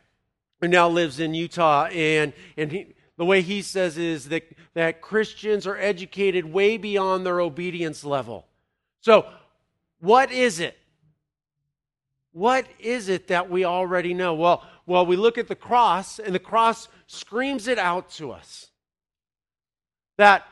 who 0.65 0.69
now 0.69 0.89
lives 0.89 1.19
in 1.19 1.35
Utah, 1.35 1.85
and, 1.85 2.33
and 2.57 2.71
he, 2.71 2.95
the 3.17 3.25
way 3.25 3.41
he 3.41 3.61
says 3.61 3.99
is 3.99 4.29
that, 4.29 4.43
that 4.73 4.99
Christians 4.99 5.67
are 5.67 5.77
educated 5.77 6.51
way 6.51 6.77
beyond 6.77 7.23
their 7.23 7.39
obedience 7.39 8.03
level. 8.03 8.47
So, 9.01 9.27
what 9.99 10.31
is 10.31 10.59
it? 10.59 10.75
What 12.31 12.65
is 12.79 13.09
it 13.09 13.27
that 13.27 13.49
we 13.49 13.63
already 13.63 14.15
know? 14.15 14.33
Well, 14.33 14.63
well, 14.87 15.05
we 15.05 15.15
look 15.15 15.37
at 15.37 15.47
the 15.47 15.55
cross, 15.55 16.17
and 16.17 16.33
the 16.33 16.39
cross 16.39 16.87
screams 17.05 17.67
it 17.67 17.77
out 17.77 18.09
to 18.11 18.31
us. 18.31 18.71
That 20.17 20.45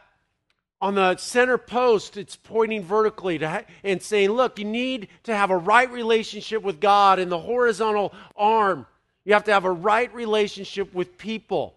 on 0.80 0.94
the 0.94 1.18
center 1.18 1.58
post, 1.58 2.18
it's 2.18 2.36
pointing 2.36 2.84
vertically 2.84 3.40
to, 3.40 3.66
and 3.84 4.02
saying, 4.02 4.30
look, 4.30 4.60
you 4.60 4.66
need 4.66 5.08
to 5.24 5.36
have 5.36 5.50
a 5.50 5.58
right 5.58 5.92
relationship 5.92 6.62
with 6.62 6.80
God. 6.80 7.18
In 7.18 7.30
the 7.30 7.40
horizontal 7.40 8.14
arm, 8.36 8.86
you 9.26 9.34
have 9.34 9.44
to 9.46 9.54
have 9.54 9.66
a 9.66 9.72
right 9.72 10.14
relationship 10.14 10.94
with 10.94 11.18
people. 11.18 11.76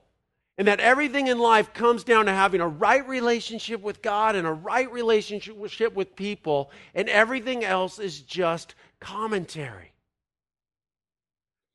And 0.59 0.69
that 0.69 0.81
everything 0.81 1.27
in 1.27 1.39
life 1.39 1.75
comes 1.75 2.03
down 2.03 2.27
to 2.27 2.33
having 2.33 2.63
a 2.63 2.69
right 2.69 3.07
relationship 3.07 3.83
with 3.83 4.01
God 4.01 4.37
and 4.37 4.47
a 4.47 4.53
right 4.53 4.91
relationship 4.91 5.95
with 5.95 6.17
people, 6.17 6.71
and 6.95 7.11
everything 7.11 7.63
else 7.63 7.99
is 7.99 8.21
just 8.21 8.75
commentary. 8.99 9.93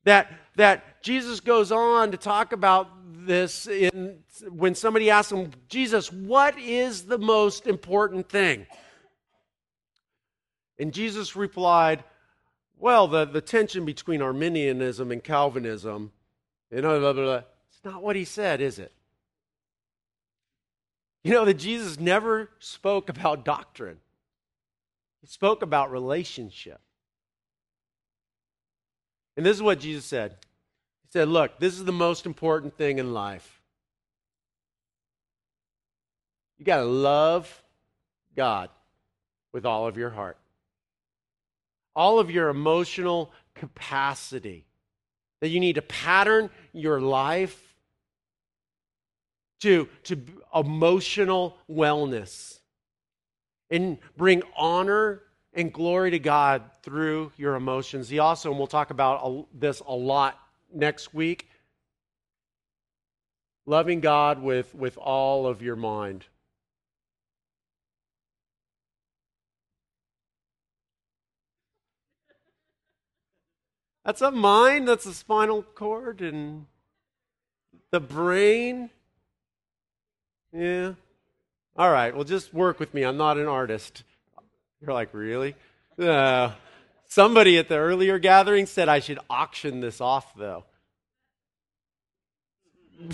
That, 0.04 0.32
that 0.56 1.00
Jesus 1.02 1.38
goes 1.38 1.70
on 1.70 2.10
to 2.10 2.16
talk 2.16 2.52
about 2.52 2.88
this 3.24 3.68
in, 3.68 4.18
when 4.48 4.74
somebody 4.74 5.10
asks 5.10 5.30
him, 5.30 5.52
Jesus, 5.68 6.12
what 6.12 6.58
is 6.58 7.04
the 7.04 7.18
most 7.18 7.68
important 7.68 8.28
thing? 8.28 8.66
And 10.80 10.92
Jesus 10.92 11.36
replied, 11.36 12.02
Well, 12.82 13.06
the, 13.06 13.24
the 13.24 13.40
tension 13.40 13.84
between 13.84 14.20
Arminianism 14.20 15.12
and 15.12 15.22
Calvinism, 15.22 16.10
you 16.68 16.82
know, 16.82 16.98
blah, 16.98 17.12
blah, 17.12 17.22
blah. 17.22 17.42
it's 17.68 17.84
not 17.84 18.02
what 18.02 18.16
he 18.16 18.24
said, 18.24 18.60
is 18.60 18.80
it? 18.80 18.90
You 21.22 21.30
know 21.30 21.44
that 21.44 21.54
Jesus 21.54 22.00
never 22.00 22.50
spoke 22.58 23.08
about 23.08 23.44
doctrine. 23.44 23.98
He 25.20 25.28
spoke 25.28 25.62
about 25.62 25.92
relationship. 25.92 26.80
And 29.36 29.46
this 29.46 29.56
is 29.56 29.62
what 29.62 29.78
Jesus 29.78 30.04
said 30.04 30.32
He 31.04 31.10
said, 31.12 31.28
Look, 31.28 31.60
this 31.60 31.74
is 31.74 31.84
the 31.84 31.92
most 31.92 32.26
important 32.26 32.76
thing 32.76 32.98
in 32.98 33.14
life. 33.14 33.60
You 36.58 36.64
got 36.64 36.78
to 36.78 36.84
love 36.84 37.62
God 38.34 38.70
with 39.52 39.64
all 39.64 39.86
of 39.86 39.96
your 39.96 40.10
heart, 40.10 40.36
all 41.94 42.18
of 42.18 42.30
your 42.30 42.48
emotional 42.48 43.32
capacity. 43.54 44.66
That 45.40 45.48
you 45.48 45.60
need 45.60 45.74
to 45.74 45.82
pattern 45.82 46.50
your 46.72 47.00
life 47.00 47.74
to, 49.60 49.88
to 50.04 50.20
emotional 50.54 51.56
wellness 51.70 52.58
and 53.70 53.98
bring 54.16 54.42
honor 54.56 55.22
and 55.54 55.72
glory 55.72 56.10
to 56.12 56.18
God 56.18 56.62
through 56.82 57.32
your 57.36 57.54
emotions. 57.54 58.08
He 58.08 58.18
also, 58.18 58.50
and 58.50 58.58
we'll 58.58 58.66
talk 58.66 58.90
about 58.90 59.46
this 59.58 59.80
a 59.86 59.94
lot 59.94 60.38
next 60.72 61.12
week, 61.12 61.48
loving 63.66 64.00
God 64.00 64.42
with, 64.42 64.74
with 64.74 64.96
all 64.96 65.46
of 65.46 65.62
your 65.62 65.76
mind. 65.76 66.24
That's 74.04 74.20
a 74.20 74.30
mind, 74.30 74.88
that's 74.88 75.06
a 75.06 75.14
spinal 75.14 75.62
cord 75.62 76.20
and 76.20 76.66
the 77.90 78.00
brain. 78.00 78.90
Yeah. 80.52 80.94
All 81.76 81.90
right, 81.90 82.14
well, 82.14 82.24
just 82.24 82.52
work 82.52 82.80
with 82.80 82.92
me. 82.92 83.02
I'm 83.02 83.16
not 83.16 83.38
an 83.38 83.46
artist. 83.46 84.02
You're 84.80 84.92
like, 84.92 85.14
really? 85.14 85.54
Uh, 85.98 86.50
somebody 87.06 87.58
at 87.58 87.68
the 87.68 87.76
earlier 87.76 88.18
gathering 88.18 88.66
said 88.66 88.88
I 88.88 88.98
should 88.98 89.20
auction 89.30 89.80
this 89.80 90.00
off, 90.00 90.34
though. 90.34 90.64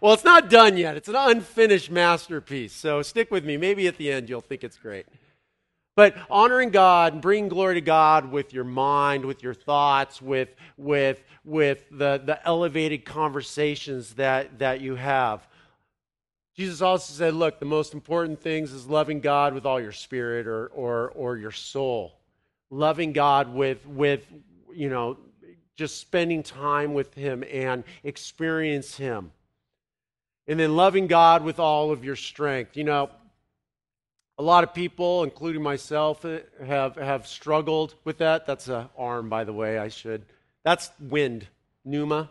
well, 0.00 0.14
it's 0.14 0.24
not 0.24 0.50
done 0.50 0.76
yet. 0.76 0.96
It's 0.96 1.08
an 1.08 1.16
unfinished 1.16 1.90
masterpiece. 1.90 2.72
So 2.72 3.02
stick 3.02 3.30
with 3.30 3.44
me. 3.44 3.56
Maybe 3.56 3.86
at 3.86 3.96
the 3.96 4.12
end 4.12 4.28
you'll 4.28 4.40
think 4.40 4.64
it's 4.64 4.76
great. 4.76 5.06
But 5.98 6.14
honoring 6.30 6.70
God 6.70 7.14
and 7.14 7.20
bringing 7.20 7.48
glory 7.48 7.74
to 7.74 7.80
God 7.80 8.30
with 8.30 8.54
your 8.54 8.62
mind, 8.62 9.24
with 9.24 9.42
your 9.42 9.52
thoughts, 9.52 10.22
with, 10.22 10.48
with, 10.76 11.20
with 11.44 11.86
the, 11.90 12.22
the 12.24 12.38
elevated 12.46 13.04
conversations 13.04 14.14
that, 14.14 14.60
that 14.60 14.80
you 14.80 14.94
have. 14.94 15.44
Jesus 16.56 16.82
also 16.82 17.12
said, 17.12 17.34
look, 17.34 17.58
the 17.58 17.66
most 17.66 17.94
important 17.94 18.40
things 18.40 18.70
is 18.72 18.86
loving 18.86 19.18
God 19.18 19.54
with 19.54 19.66
all 19.66 19.80
your 19.80 19.90
spirit 19.90 20.46
or, 20.46 20.68
or, 20.68 21.08
or 21.16 21.36
your 21.36 21.50
soul. 21.50 22.20
Loving 22.70 23.12
God 23.12 23.52
with, 23.52 23.84
with, 23.84 24.24
you 24.72 24.88
know, 24.88 25.16
just 25.74 25.98
spending 25.98 26.44
time 26.44 26.94
with 26.94 27.12
Him 27.14 27.42
and 27.52 27.82
experience 28.04 28.96
Him. 28.96 29.32
And 30.46 30.60
then 30.60 30.76
loving 30.76 31.08
God 31.08 31.42
with 31.42 31.58
all 31.58 31.90
of 31.90 32.04
your 32.04 32.14
strength. 32.14 32.76
You 32.76 32.84
know, 32.84 33.10
a 34.38 34.42
lot 34.42 34.62
of 34.62 34.72
people, 34.72 35.24
including 35.24 35.62
myself, 35.62 36.24
have, 36.64 36.94
have 36.96 37.26
struggled 37.26 37.94
with 38.04 38.18
that. 38.18 38.46
That's 38.46 38.68
an 38.68 38.88
arm, 38.96 39.28
by 39.28 39.44
the 39.44 39.52
way, 39.52 39.78
I 39.78 39.88
should. 39.88 40.22
That's 40.64 40.90
wind, 41.00 41.46
pneuma 41.84 42.30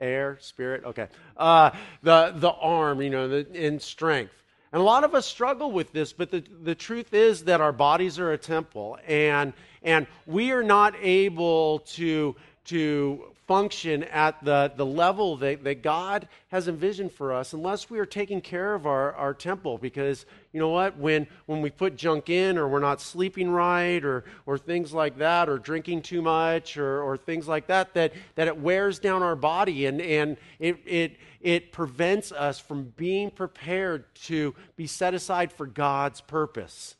air, 0.00 0.38
spirit. 0.40 0.84
Okay, 0.84 1.08
uh, 1.36 1.70
the 2.02 2.32
the 2.36 2.50
arm, 2.50 3.00
you 3.00 3.10
know, 3.10 3.28
the, 3.28 3.50
in 3.52 3.80
strength. 3.80 4.32
And 4.72 4.80
a 4.80 4.84
lot 4.84 5.04
of 5.04 5.14
us 5.14 5.24
struggle 5.24 5.70
with 5.70 5.92
this, 5.92 6.12
but 6.12 6.32
the, 6.32 6.42
the 6.64 6.74
truth 6.74 7.14
is 7.14 7.44
that 7.44 7.60
our 7.60 7.72
bodies 7.72 8.18
are 8.18 8.32
a 8.32 8.38
temple, 8.38 8.98
and 9.06 9.52
and 9.82 10.06
we 10.26 10.50
are 10.52 10.64
not 10.64 10.94
able 11.00 11.80
to 11.94 12.36
to 12.66 13.33
function 13.46 14.04
at 14.04 14.42
the, 14.44 14.72
the 14.76 14.86
level 14.86 15.36
that, 15.36 15.64
that 15.64 15.82
God 15.82 16.28
has 16.48 16.68
envisioned 16.68 17.12
for 17.12 17.32
us 17.32 17.52
unless 17.52 17.90
we 17.90 17.98
are 17.98 18.06
taking 18.06 18.40
care 18.40 18.74
of 18.74 18.86
our, 18.86 19.12
our 19.14 19.34
temple. 19.34 19.78
Because 19.78 20.24
you 20.52 20.60
know 20.60 20.70
what? 20.70 20.96
When, 20.96 21.26
when 21.46 21.60
we 21.60 21.70
put 21.70 21.96
junk 21.96 22.30
in, 22.30 22.56
or 22.56 22.68
we're 22.68 22.80
not 22.80 23.00
sleeping 23.00 23.50
right, 23.50 24.02
or, 24.04 24.24
or 24.46 24.56
things 24.56 24.92
like 24.92 25.18
that, 25.18 25.48
or 25.48 25.58
drinking 25.58 26.02
too 26.02 26.22
much, 26.22 26.76
or, 26.76 27.02
or 27.02 27.16
things 27.16 27.46
like 27.46 27.66
that, 27.66 27.94
that, 27.94 28.12
that 28.36 28.48
it 28.48 28.56
wears 28.56 28.98
down 28.98 29.22
our 29.22 29.36
body 29.36 29.86
and, 29.86 30.00
and 30.00 30.36
it, 30.58 30.78
it, 30.86 31.16
it 31.40 31.72
prevents 31.72 32.32
us 32.32 32.58
from 32.58 32.92
being 32.96 33.30
prepared 33.30 34.04
to 34.14 34.54
be 34.76 34.86
set 34.86 35.12
aside 35.12 35.52
for 35.52 35.66
God's 35.66 36.20
purpose. 36.20 36.96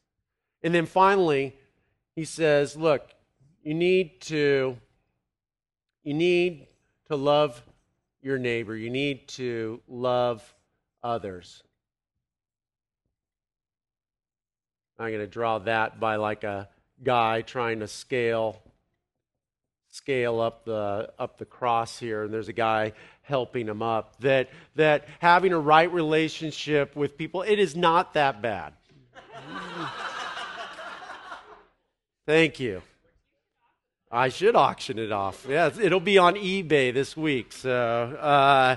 And 0.62 0.74
then 0.74 0.86
finally, 0.86 1.56
he 2.14 2.24
says, 2.24 2.76
Look, 2.76 3.10
you 3.62 3.74
need 3.74 4.20
to 4.22 4.76
you 6.04 6.14
need 6.14 6.66
to 7.08 7.16
love 7.16 7.60
your 8.22 8.38
neighbor, 8.38 8.76
you 8.76 8.90
need 8.90 9.26
to 9.28 9.80
love 9.88 10.54
others. 11.02 11.62
I'm 14.98 15.08
going 15.08 15.20
to 15.20 15.26
draw 15.26 15.58
that 15.60 15.98
by 15.98 16.16
like 16.16 16.44
a 16.44 16.68
guy 17.02 17.42
trying 17.42 17.80
to 17.80 17.88
scale 17.88 18.60
scale 19.90 20.40
up 20.40 20.64
the 20.64 21.12
up 21.20 21.38
the 21.38 21.44
cross 21.44 21.98
here 22.00 22.24
and 22.24 22.34
there's 22.34 22.48
a 22.48 22.52
guy 22.52 22.92
helping 23.22 23.66
him 23.66 23.82
up. 23.82 24.18
That 24.20 24.48
that 24.76 25.06
having 25.20 25.52
a 25.52 25.58
right 25.58 25.92
relationship 25.92 26.96
with 26.96 27.16
people 27.16 27.42
it 27.42 27.58
is 27.58 27.76
not 27.76 28.14
that 28.14 28.40
bad. 28.42 28.72
Thank 32.26 32.60
you 32.60 32.82
I 34.14 34.28
should 34.28 34.54
auction 34.54 35.00
it 35.00 35.10
off. 35.10 35.44
Yeah, 35.48 35.70
it'll 35.82 35.98
be 35.98 36.18
on 36.18 36.36
eBay 36.36 36.94
this 36.94 37.16
week. 37.16 37.52
So, 37.52 37.72
uh, 37.72 38.76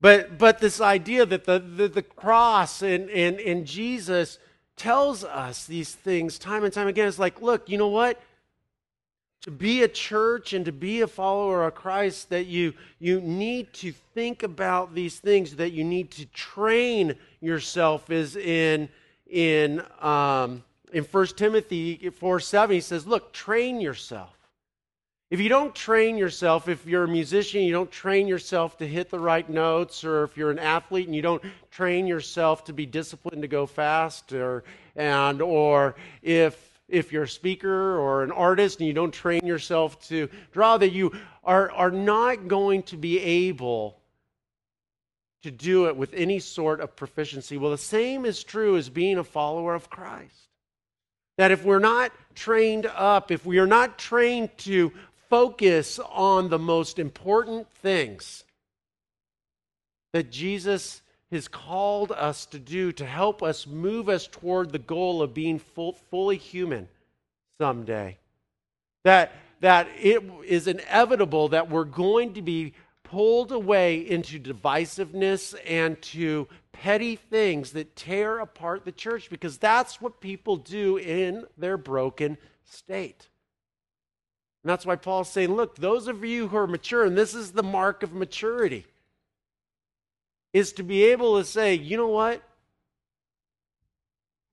but 0.00 0.38
but 0.38 0.58
this 0.58 0.80
idea 0.80 1.24
that 1.24 1.44
the 1.44 1.60
the, 1.60 1.86
the 1.86 2.02
cross 2.02 2.82
and, 2.82 3.08
and 3.10 3.38
and 3.38 3.64
Jesus 3.64 4.40
tells 4.76 5.22
us 5.22 5.66
these 5.66 5.94
things 5.94 6.36
time 6.36 6.64
and 6.64 6.72
time 6.72 6.88
again. 6.88 7.06
It's 7.06 7.16
like, 7.16 7.40
look, 7.40 7.68
you 7.68 7.78
know 7.78 7.90
what? 7.90 8.20
To 9.42 9.52
be 9.52 9.84
a 9.84 9.88
church 9.88 10.52
and 10.52 10.64
to 10.64 10.72
be 10.72 11.00
a 11.00 11.06
follower 11.06 11.64
of 11.64 11.76
Christ, 11.76 12.30
that 12.30 12.46
you 12.46 12.74
you 12.98 13.20
need 13.20 13.72
to 13.74 13.92
think 14.14 14.42
about 14.42 14.96
these 14.96 15.20
things. 15.20 15.54
That 15.54 15.70
you 15.70 15.84
need 15.84 16.10
to 16.10 16.26
train 16.26 17.14
yourself 17.40 18.10
is 18.10 18.34
in 18.34 18.88
in. 19.30 19.80
Um, 20.00 20.64
in 20.94 21.02
1 21.02 21.26
Timothy 21.36 22.08
4 22.08 22.40
7, 22.40 22.74
he 22.74 22.80
says, 22.80 23.06
Look, 23.06 23.32
train 23.32 23.80
yourself. 23.80 24.30
If 25.28 25.40
you 25.40 25.48
don't 25.48 25.74
train 25.74 26.16
yourself, 26.16 26.68
if 26.68 26.86
you're 26.86 27.04
a 27.04 27.08
musician, 27.08 27.62
you 27.62 27.72
don't 27.72 27.90
train 27.90 28.28
yourself 28.28 28.78
to 28.78 28.86
hit 28.86 29.10
the 29.10 29.18
right 29.18 29.48
notes, 29.50 30.04
or 30.04 30.22
if 30.22 30.36
you're 30.36 30.52
an 30.52 30.60
athlete 30.60 31.06
and 31.06 31.16
you 31.16 31.22
don't 31.22 31.42
train 31.72 32.06
yourself 32.06 32.64
to 32.66 32.72
be 32.72 32.86
disciplined 32.86 33.42
to 33.42 33.48
go 33.48 33.66
fast, 33.66 34.32
or 34.32 34.62
and 34.94 35.42
or 35.42 35.96
if 36.22 36.80
if 36.88 37.12
you're 37.12 37.24
a 37.24 37.28
speaker 37.28 37.98
or 37.98 38.22
an 38.22 38.30
artist 38.30 38.78
and 38.78 38.86
you 38.86 38.92
don't 38.92 39.10
train 39.10 39.44
yourself 39.44 40.00
to 40.08 40.28
draw, 40.52 40.76
that 40.78 40.92
you 40.92 41.12
are, 41.42 41.72
are 41.72 41.90
not 41.90 42.46
going 42.46 42.82
to 42.84 42.96
be 42.96 43.18
able 43.18 43.98
to 45.42 45.50
do 45.50 45.88
it 45.88 45.96
with 45.96 46.14
any 46.14 46.38
sort 46.38 46.80
of 46.80 46.94
proficiency. 46.94 47.56
Well, 47.56 47.70
the 47.70 47.78
same 47.78 48.24
is 48.24 48.44
true 48.44 48.76
as 48.76 48.88
being 48.88 49.18
a 49.18 49.24
follower 49.24 49.74
of 49.74 49.90
Christ. 49.90 50.44
That 51.36 51.50
if 51.50 51.64
we're 51.64 51.78
not 51.78 52.12
trained 52.34 52.86
up, 52.86 53.30
if 53.30 53.44
we 53.44 53.58
are 53.58 53.66
not 53.66 53.98
trained 53.98 54.56
to 54.58 54.92
focus 55.28 55.98
on 55.98 56.48
the 56.48 56.58
most 56.58 56.98
important 56.98 57.68
things 57.82 58.44
that 60.12 60.30
Jesus 60.30 61.02
has 61.32 61.48
called 61.48 62.12
us 62.12 62.46
to 62.46 62.58
do 62.60 62.92
to 62.92 63.04
help 63.04 63.42
us 63.42 63.66
move 63.66 64.08
us 64.08 64.28
toward 64.28 64.70
the 64.70 64.78
goal 64.78 65.22
of 65.22 65.34
being 65.34 65.58
full, 65.58 65.94
fully 66.10 66.36
human 66.36 66.88
someday. 67.60 68.16
That, 69.02 69.32
that 69.60 69.88
it 70.00 70.22
is 70.46 70.68
inevitable 70.68 71.48
that 71.48 71.68
we're 71.68 71.84
going 71.84 72.34
to 72.34 72.42
be 72.42 72.74
pulled 73.02 73.50
away 73.50 73.98
into 73.98 74.38
divisiveness 74.38 75.54
and 75.66 76.00
to 76.02 76.46
petty 76.74 77.16
things 77.16 77.72
that 77.72 77.96
tear 77.96 78.38
apart 78.38 78.84
the 78.84 78.92
church 78.92 79.30
because 79.30 79.56
that's 79.56 80.00
what 80.00 80.20
people 80.20 80.56
do 80.56 80.98
in 80.98 81.46
their 81.56 81.78
broken 81.78 82.36
state. 82.64 83.28
And 84.62 84.70
that's 84.70 84.84
why 84.84 84.96
Paul's 84.96 85.30
saying, 85.30 85.54
look, 85.54 85.76
those 85.76 86.08
of 86.08 86.24
you 86.24 86.48
who 86.48 86.56
are 86.56 86.66
mature, 86.66 87.04
and 87.04 87.16
this 87.16 87.34
is 87.34 87.52
the 87.52 87.62
mark 87.62 88.02
of 88.02 88.12
maturity 88.12 88.86
is 90.52 90.72
to 90.74 90.82
be 90.82 91.04
able 91.04 91.38
to 91.38 91.44
say, 91.44 91.74
you 91.74 91.96
know 91.96 92.08
what? 92.08 92.42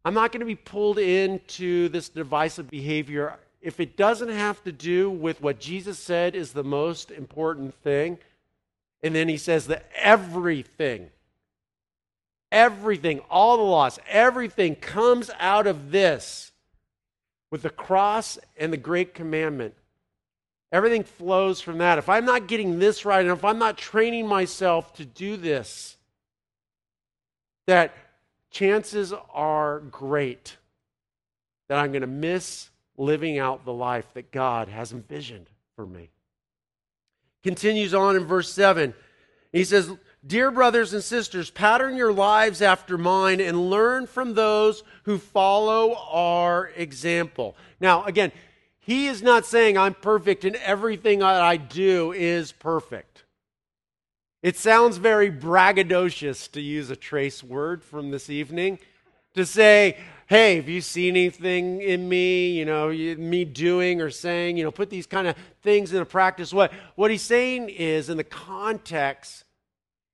I'm 0.03 0.13
not 0.13 0.31
going 0.31 0.39
to 0.39 0.45
be 0.45 0.55
pulled 0.55 0.97
into 0.97 1.89
this 1.89 2.09
divisive 2.09 2.69
behavior 2.69 3.37
if 3.61 3.79
it 3.79 3.95
doesn't 3.95 4.29
have 4.29 4.63
to 4.63 4.71
do 4.71 5.09
with 5.09 5.41
what 5.41 5.59
Jesus 5.59 5.99
said 5.99 6.35
is 6.35 6.51
the 6.51 6.63
most 6.63 7.11
important 7.11 7.75
thing. 7.83 8.17
And 9.03 9.15
then 9.15 9.29
he 9.29 9.37
says 9.37 9.67
that 9.67 9.89
everything, 9.95 11.09
everything, 12.51 13.19
all 13.29 13.57
the 13.57 13.63
laws, 13.63 13.99
everything 14.07 14.75
comes 14.75 15.29
out 15.39 15.67
of 15.67 15.91
this 15.91 16.51
with 17.49 17.61
the 17.61 17.69
cross 17.69 18.37
and 18.57 18.71
the 18.71 18.77
great 18.77 19.13
commandment. 19.13 19.75
Everything 20.71 21.03
flows 21.03 21.59
from 21.59 21.79
that. 21.79 21.97
If 21.97 22.07
I'm 22.07 22.25
not 22.25 22.47
getting 22.47 22.79
this 22.79 23.03
right, 23.03 23.21
and 23.25 23.31
if 23.37 23.43
I'm 23.43 23.59
not 23.59 23.77
training 23.77 24.27
myself 24.27 24.93
to 24.93 25.05
do 25.05 25.35
this, 25.35 25.97
that 27.67 27.93
chances 28.51 29.13
are 29.33 29.79
great 29.79 30.57
that 31.67 31.77
I'm 31.77 31.91
going 31.91 32.01
to 32.01 32.07
miss 32.07 32.69
living 32.97 33.37
out 33.39 33.65
the 33.65 33.73
life 33.73 34.05
that 34.13 34.31
God 34.31 34.67
has 34.67 34.91
envisioned 34.91 35.47
for 35.75 35.85
me. 35.85 36.09
Continues 37.43 37.93
on 37.93 38.15
in 38.15 38.25
verse 38.25 38.51
7. 38.51 38.93
He 39.51 39.63
says, 39.63 39.91
Dear 40.25 40.51
brothers 40.51 40.93
and 40.93 41.03
sisters, 41.03 41.49
pattern 41.49 41.95
your 41.95 42.13
lives 42.13 42.61
after 42.61 42.95
mine 42.95 43.41
and 43.41 43.71
learn 43.71 44.05
from 44.05 44.35
those 44.35 44.83
who 45.03 45.17
follow 45.17 45.95
our 45.95 46.67
example. 46.75 47.55
Now, 47.79 48.03
again, 48.03 48.31
he 48.79 49.07
is 49.07 49.23
not 49.23 49.47
saying 49.47 49.79
I'm 49.79 49.95
perfect 49.95 50.45
and 50.45 50.55
everything 50.57 51.19
that 51.19 51.41
I 51.41 51.57
do 51.57 52.11
is 52.11 52.51
perfect. 52.51 53.23
It 54.43 54.57
sounds 54.57 54.97
very 54.97 55.31
braggadocious, 55.31 56.51
to 56.51 56.61
use 56.61 56.91
a 56.91 56.95
trace 56.95 57.43
word 57.43 57.83
from 57.83 58.11
this 58.11 58.29
evening, 58.29 58.77
to 59.33 59.45
say, 59.45 59.97
hey, 60.27 60.57
have 60.57 60.69
you 60.69 60.81
seen 60.81 61.15
anything 61.15 61.81
in 61.81 62.07
me, 62.07 62.51
you 62.51 62.65
know, 62.65 62.89
me 62.89 63.43
doing 63.43 64.01
or 64.01 64.11
saying, 64.11 64.57
you 64.57 64.63
know, 64.63 64.71
put 64.71 64.91
these 64.91 65.07
kind 65.07 65.27
of 65.27 65.35
things 65.63 65.93
into 65.93 66.05
practice. 66.05 66.53
What, 66.53 66.71
what 66.95 67.09
he's 67.09 67.21
saying 67.23 67.69
is, 67.69 68.09
in 68.09 68.17
the 68.17 68.23
context, 68.23 69.45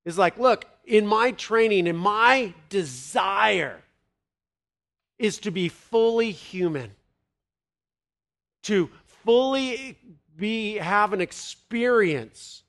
is 0.08 0.18
like, 0.18 0.40
look, 0.40 0.66
in 0.86 1.06
my 1.06 1.32
training, 1.32 1.86
in 1.86 1.96
my 1.96 2.54
desire 2.70 3.84
is 5.20 5.38
to 5.40 5.52
be 5.52 5.70
fully 5.70 6.32
human 6.32 6.92
to 8.68 8.90
fully 9.24 9.98
be 10.36 10.76
have 10.76 11.14
an 11.14 11.22
experience 11.22 12.64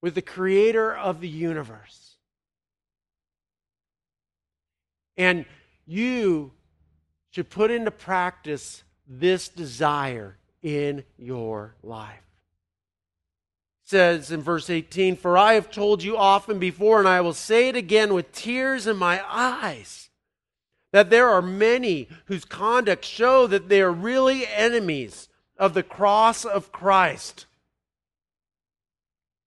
with 0.00 0.14
the 0.14 0.22
creator 0.22 0.94
of 0.94 1.20
the 1.20 1.28
universe. 1.28 2.14
And 5.16 5.44
you 5.86 6.52
should 7.32 7.50
put 7.50 7.72
into 7.72 7.90
practice 7.90 8.84
this 9.08 9.48
desire 9.48 10.38
in 10.62 11.02
your 11.18 11.74
life. 11.82 12.31
Says 13.92 14.32
in 14.32 14.40
verse 14.40 14.70
18, 14.70 15.16
For 15.16 15.36
I 15.36 15.52
have 15.52 15.70
told 15.70 16.02
you 16.02 16.16
often 16.16 16.58
before, 16.58 16.98
and 16.98 17.06
I 17.06 17.20
will 17.20 17.34
say 17.34 17.68
it 17.68 17.76
again 17.76 18.14
with 18.14 18.32
tears 18.32 18.86
in 18.86 18.96
my 18.96 19.22
eyes 19.28 20.08
that 20.92 21.10
there 21.10 21.28
are 21.28 21.42
many 21.42 22.08
whose 22.24 22.46
conduct 22.46 23.04
show 23.04 23.46
that 23.46 23.68
they 23.68 23.82
are 23.82 23.92
really 23.92 24.46
enemies 24.46 25.28
of 25.58 25.74
the 25.74 25.82
cross 25.82 26.46
of 26.46 26.72
Christ. 26.72 27.44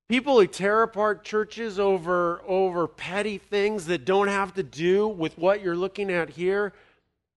People 0.10 0.40
who 0.40 0.46
tear 0.46 0.84
apart 0.84 1.24
churches 1.24 1.80
over, 1.80 2.44
over 2.46 2.88
petty 2.88 3.40
things 3.40 3.88
that 3.88 4.06
don't 4.06 4.28
have 4.28 4.54
to 4.54 4.62
do 4.62 5.08
with 5.08 5.40
what 5.40 5.64
you're 5.64 5.76
looking 5.76 6.12
at 6.12 6.30
here. 6.30 6.72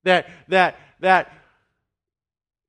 That, 0.05 0.29
that, 0.49 0.79
that 1.01 1.33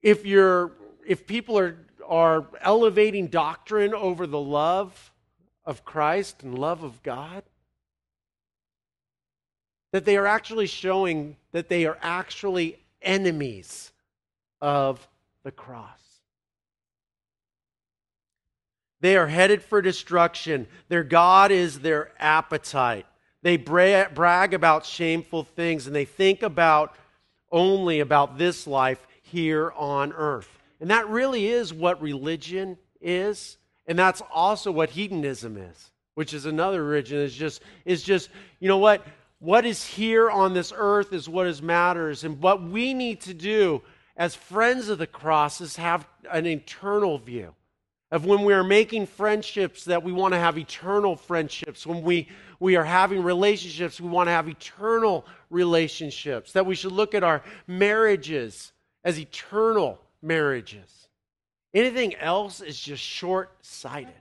if, 0.02 0.26
you're, 0.26 0.72
if 1.06 1.28
people 1.28 1.60
are, 1.60 1.78
are 2.10 2.48
elevating 2.60 3.28
doctrine 3.28 3.94
over 3.94 4.26
the 4.28 4.40
love 4.40 5.12
of 5.64 5.86
Christ 5.86 6.42
and 6.44 6.58
love 6.58 6.84
of 6.84 7.02
God, 7.04 7.44
that 9.94 10.04
they 10.04 10.18
are 10.18 10.26
actually 10.26 10.68
showing 10.68 11.38
that 11.52 11.70
they 11.70 11.86
are 11.86 11.98
actually 12.02 12.78
enemies 13.02 13.92
of 14.60 15.08
the 15.44 15.52
cross. 15.52 16.00
They 19.02 19.16
are 19.16 19.28
headed 19.28 19.64
for 19.64 19.82
destruction. 19.82 20.68
Their 20.90 21.04
God 21.04 21.52
is 21.52 21.80
their 21.80 22.12
appetite. 22.20 23.06
They 23.42 23.56
bra- 23.56 24.10
brag 24.14 24.54
about 24.54 24.86
shameful 24.86 25.44
things 25.44 25.88
and 25.88 25.96
they 25.96 26.06
think 26.06 26.42
about 26.44 26.96
only 27.52 28.00
about 28.00 28.38
this 28.38 28.68
life 28.68 29.08
here 29.22 29.72
on 29.78 30.12
earth. 30.14 30.59
And 30.80 30.92
that 30.92 31.08
really 31.10 31.48
is 31.48 31.74
what 31.74 32.02
religion 32.02 32.78
is. 33.02 33.58
And 33.88 33.98
that's 33.98 34.22
also 34.34 34.72
what 34.72 34.90
hedonism 34.90 35.58
is, 35.58 35.92
which 36.16 36.34
is 36.34 36.46
another 36.46 36.84
religion 36.84 37.20
is 37.20 37.36
just 37.36 37.62
is 37.86 38.04
just, 38.04 38.30
you 38.60 38.68
know 38.68 38.78
what? 38.78 39.06
what 39.40 39.66
is 39.66 39.86
here 39.86 40.30
on 40.30 40.54
this 40.54 40.74
earth 40.76 41.14
is 41.14 41.30
what 41.30 41.48
is 41.48 41.62
matters. 41.62 42.24
And 42.24 42.42
what 42.42 42.62
we 42.62 42.94
need 42.94 43.22
to 43.22 43.34
do 43.34 43.82
as 44.18 44.36
friends 44.36 44.90
of 44.90 44.98
the 44.98 45.08
cross 45.08 45.62
is 45.62 45.78
have 45.78 46.08
an 46.32 46.46
eternal 46.46 47.18
view 47.18 47.56
of 48.12 48.26
when 48.26 48.44
we 48.44 48.54
are 48.54 48.64
making 48.64 49.06
friendships 49.06 49.86
that 49.86 50.04
we 50.04 50.12
want 50.12 50.34
to 50.34 50.40
have 50.40 50.58
eternal 50.58 51.16
friendships 51.16 51.88
when 51.88 52.02
we, 52.02 52.28
we 52.60 52.76
are 52.76 52.84
having 52.84 53.24
relationships 53.24 54.02
we 54.02 54.10
want 54.10 54.28
to 54.28 54.32
have 54.32 54.50
eternal 54.50 55.26
relationships 55.50 56.52
that 56.52 56.66
we 56.66 56.76
should 56.76 56.92
look 56.92 57.14
at 57.14 57.24
our 57.24 57.44
marriages 57.68 58.74
as 59.06 59.20
eternal 59.20 60.00
marriages 60.22 61.08
anything 61.74 62.16
else 62.16 62.62
is 62.62 62.80
just 62.80 63.04
short-sighted 63.04 64.14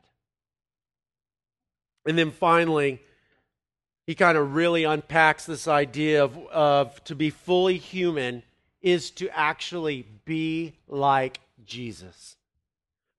and 2.07 2.17
then 2.17 2.31
finally 2.31 3.01
he 4.09 4.15
kind 4.15 4.39
of 4.39 4.55
really 4.55 4.85
unpacks 4.85 5.45
this 5.45 5.69
idea 5.69 6.25
of, 6.25 6.39
of 6.47 7.05
to 7.05 7.15
be 7.15 7.29
fully 7.29 7.77
human 7.77 8.43
is 8.81 9.11
to 9.11 9.29
actually 9.37 10.07
be 10.25 10.73
like 10.87 11.41
Jesus. 11.67 12.39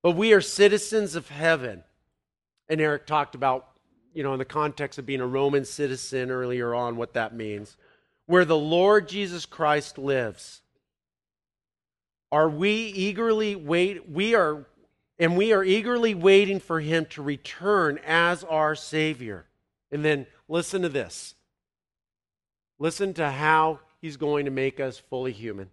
But 0.01 0.15
we 0.15 0.33
are 0.33 0.41
citizens 0.41 1.15
of 1.15 1.29
heaven. 1.29 1.83
And 2.69 2.81
Eric 2.81 3.05
talked 3.05 3.35
about, 3.35 3.67
you 4.15 4.23
know, 4.23 4.33
in 4.33 4.39
the 4.39 4.45
context 4.45 4.97
of 4.97 5.05
being 5.05 5.21
a 5.21 5.27
Roman 5.27 5.63
citizen 5.63 6.31
earlier 6.31 6.73
on, 6.73 6.95
what 6.95 7.13
that 7.13 7.35
means. 7.35 7.77
Where 8.25 8.45
the 8.45 8.57
Lord 8.57 9.07
Jesus 9.07 9.45
Christ 9.45 9.99
lives. 9.99 10.61
Are 12.31 12.49
we 12.49 12.71
eagerly 12.71 13.55
wait 13.55 14.09
we 14.09 14.35
are 14.35 14.65
and 15.19 15.35
we 15.35 15.51
are 15.51 15.63
eagerly 15.63 16.15
waiting 16.15 16.61
for 16.61 16.79
him 16.79 17.05
to 17.07 17.21
return 17.21 17.99
as 18.05 18.45
our 18.45 18.73
savior. 18.73 19.45
And 19.91 20.03
then 20.03 20.25
listen 20.47 20.81
to 20.83 20.89
this. 20.89 21.35
Listen 22.79 23.13
to 23.15 23.29
how 23.29 23.81
he's 24.01 24.15
going 24.15 24.45
to 24.45 24.51
make 24.51 24.79
us 24.79 24.97
fully 24.97 25.33
human. 25.33 25.69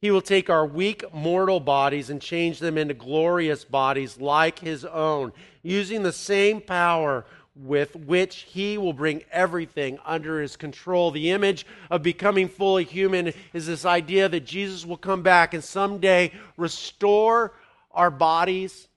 He 0.00 0.10
will 0.10 0.22
take 0.22 0.48
our 0.48 0.66
weak 0.66 1.04
mortal 1.14 1.60
bodies 1.60 2.08
and 2.08 2.20
change 2.20 2.58
them 2.58 2.78
into 2.78 2.94
glorious 2.94 3.64
bodies 3.64 4.18
like 4.18 4.58
his 4.58 4.84
own, 4.86 5.32
using 5.62 6.02
the 6.02 6.12
same 6.12 6.60
power 6.60 7.26
with 7.54 7.94
which 7.94 8.46
he 8.48 8.78
will 8.78 8.92
bring 8.92 9.22
everything 9.30 9.98
under 10.06 10.40
his 10.40 10.56
control. 10.56 11.10
The 11.10 11.30
image 11.30 11.66
of 11.90 12.02
becoming 12.02 12.48
fully 12.48 12.84
human 12.84 13.32
is 13.52 13.66
this 13.66 13.84
idea 13.84 14.28
that 14.28 14.46
Jesus 14.46 14.86
will 14.86 14.96
come 14.96 15.22
back 15.22 15.52
and 15.52 15.62
someday 15.62 16.32
restore 16.56 17.52
our 17.90 18.10
bodies, 18.10 18.88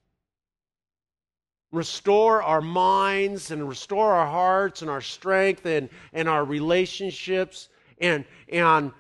restore 1.72 2.42
our 2.42 2.62
minds, 2.62 3.52
and 3.52 3.68
restore 3.68 4.14
our 4.14 4.28
hearts 4.28 4.82
and 4.82 4.90
our 4.90 5.02
strength 5.02 5.66
and, 5.66 5.90
and 6.14 6.30
our 6.30 6.46
relationships 6.46 7.68
and, 8.00 8.24
and 8.48 8.94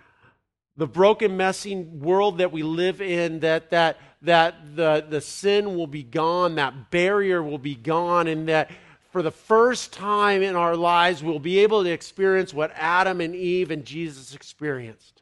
the 0.75 0.87
broken, 0.87 1.37
messy 1.37 1.75
world 1.75 2.39
that 2.39 2.51
we 2.51 2.61
live 2.61 3.01
in, 3.01 3.39
that, 3.39 3.69
that, 3.69 3.97
that 4.23 4.75
the, 4.75 5.05
the 5.09 5.21
sin 5.21 5.75
will 5.75 5.87
be 5.87 6.03
gone, 6.03 6.55
that 6.55 6.91
barrier 6.91 7.41
will 7.41 7.57
be 7.57 7.75
gone, 7.75 8.27
and 8.27 8.49
that 8.49 8.69
for 9.15 9.21
the 9.21 9.31
first 9.31 9.93
time 9.93 10.43
in 10.43 10.57
our 10.57 10.75
lives, 10.75 11.23
we'll 11.23 11.39
be 11.39 11.59
able 11.59 11.85
to 11.85 11.89
experience 11.89 12.53
what 12.53 12.69
Adam 12.75 13.21
and 13.21 13.33
Eve 13.33 13.71
and 13.71 13.85
Jesus 13.85 14.35
experienced. 14.35 15.21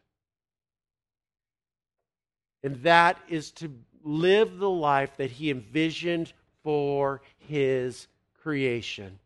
And 2.63 2.77
that 2.77 3.19
is 3.29 3.51
to 3.51 3.71
live 4.03 4.57
the 4.57 4.67
life 4.67 5.15
that 5.17 5.29
he 5.29 5.51
envisioned 5.51 6.33
for 6.63 7.21
his 7.37 8.07
creation 8.41 9.19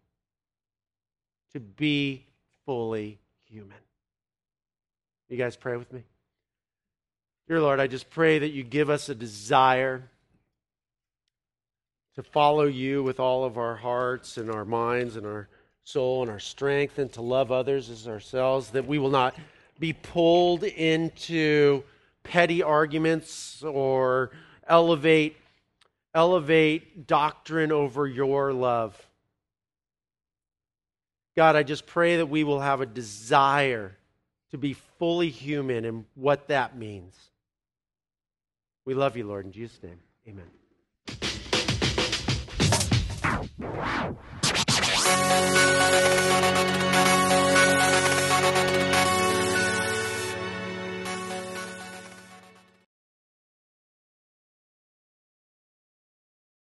to 1.53 1.62
be 1.62 2.25
fully 2.65 3.19
human. 3.49 3.77
You 5.30 5.38
guys 5.38 5.56
pray 5.56 5.77
with 5.77 5.93
me? 5.93 6.03
Dear 7.47 7.62
Lord, 7.62 7.80
I 7.80 7.88
just 7.88 8.10
pray 8.10 8.39
that 8.39 8.49
you 8.51 8.63
give 8.63 8.89
us 8.89 9.08
a 9.08 9.15
desire 9.15 10.10
to 12.17 12.23
follow 12.23 12.65
you 12.65 13.03
with 13.03 13.19
all 13.19 13.45
of 13.45 13.60
our 13.60 13.75
hearts 13.75 14.38
and 14.38 14.49
our 14.49 14.65
minds 14.65 15.17
and 15.17 15.25
our 15.25 15.47
soul 15.84 16.23
and 16.23 16.32
our 16.32 16.39
strength 16.39 16.97
and 16.97 17.13
to 17.13 17.21
love 17.21 17.51
others 17.51 17.91
as 17.91 18.08
ourselves, 18.08 18.71
that 18.71 18.88
we 18.88 18.97
will 18.97 19.12
not 19.12 19.36
be 19.77 19.93
pulled 19.93 20.63
into 20.63 21.84
petty 22.23 22.63
arguments 22.63 23.62
or 23.63 24.32
elevate 24.67 25.38
elevate 26.15 27.06
doctrine 27.06 27.71
over 27.71 28.08
your 28.08 28.51
love. 28.51 28.99
God, 31.36 31.56
I 31.56 31.62
just 31.62 31.86
pray 31.86 32.17
that 32.17 32.25
we 32.25 32.43
will 32.43 32.62
have 32.62 32.82
a 32.82 32.88
desire 32.88 33.95
to 34.49 34.58
be 34.58 34.73
fully 34.73 35.30
human 35.30 35.86
and 35.86 36.06
what 36.15 36.47
that 36.47 36.75
means. 36.75 37.15
We 38.86 38.95
love 38.95 39.15
you, 39.15 39.27
Lord, 39.27 39.45
in 39.45 39.51
Jesus' 39.51 39.84
name. 39.84 39.99
Amen. 40.27 40.56
Wow. 43.59 44.17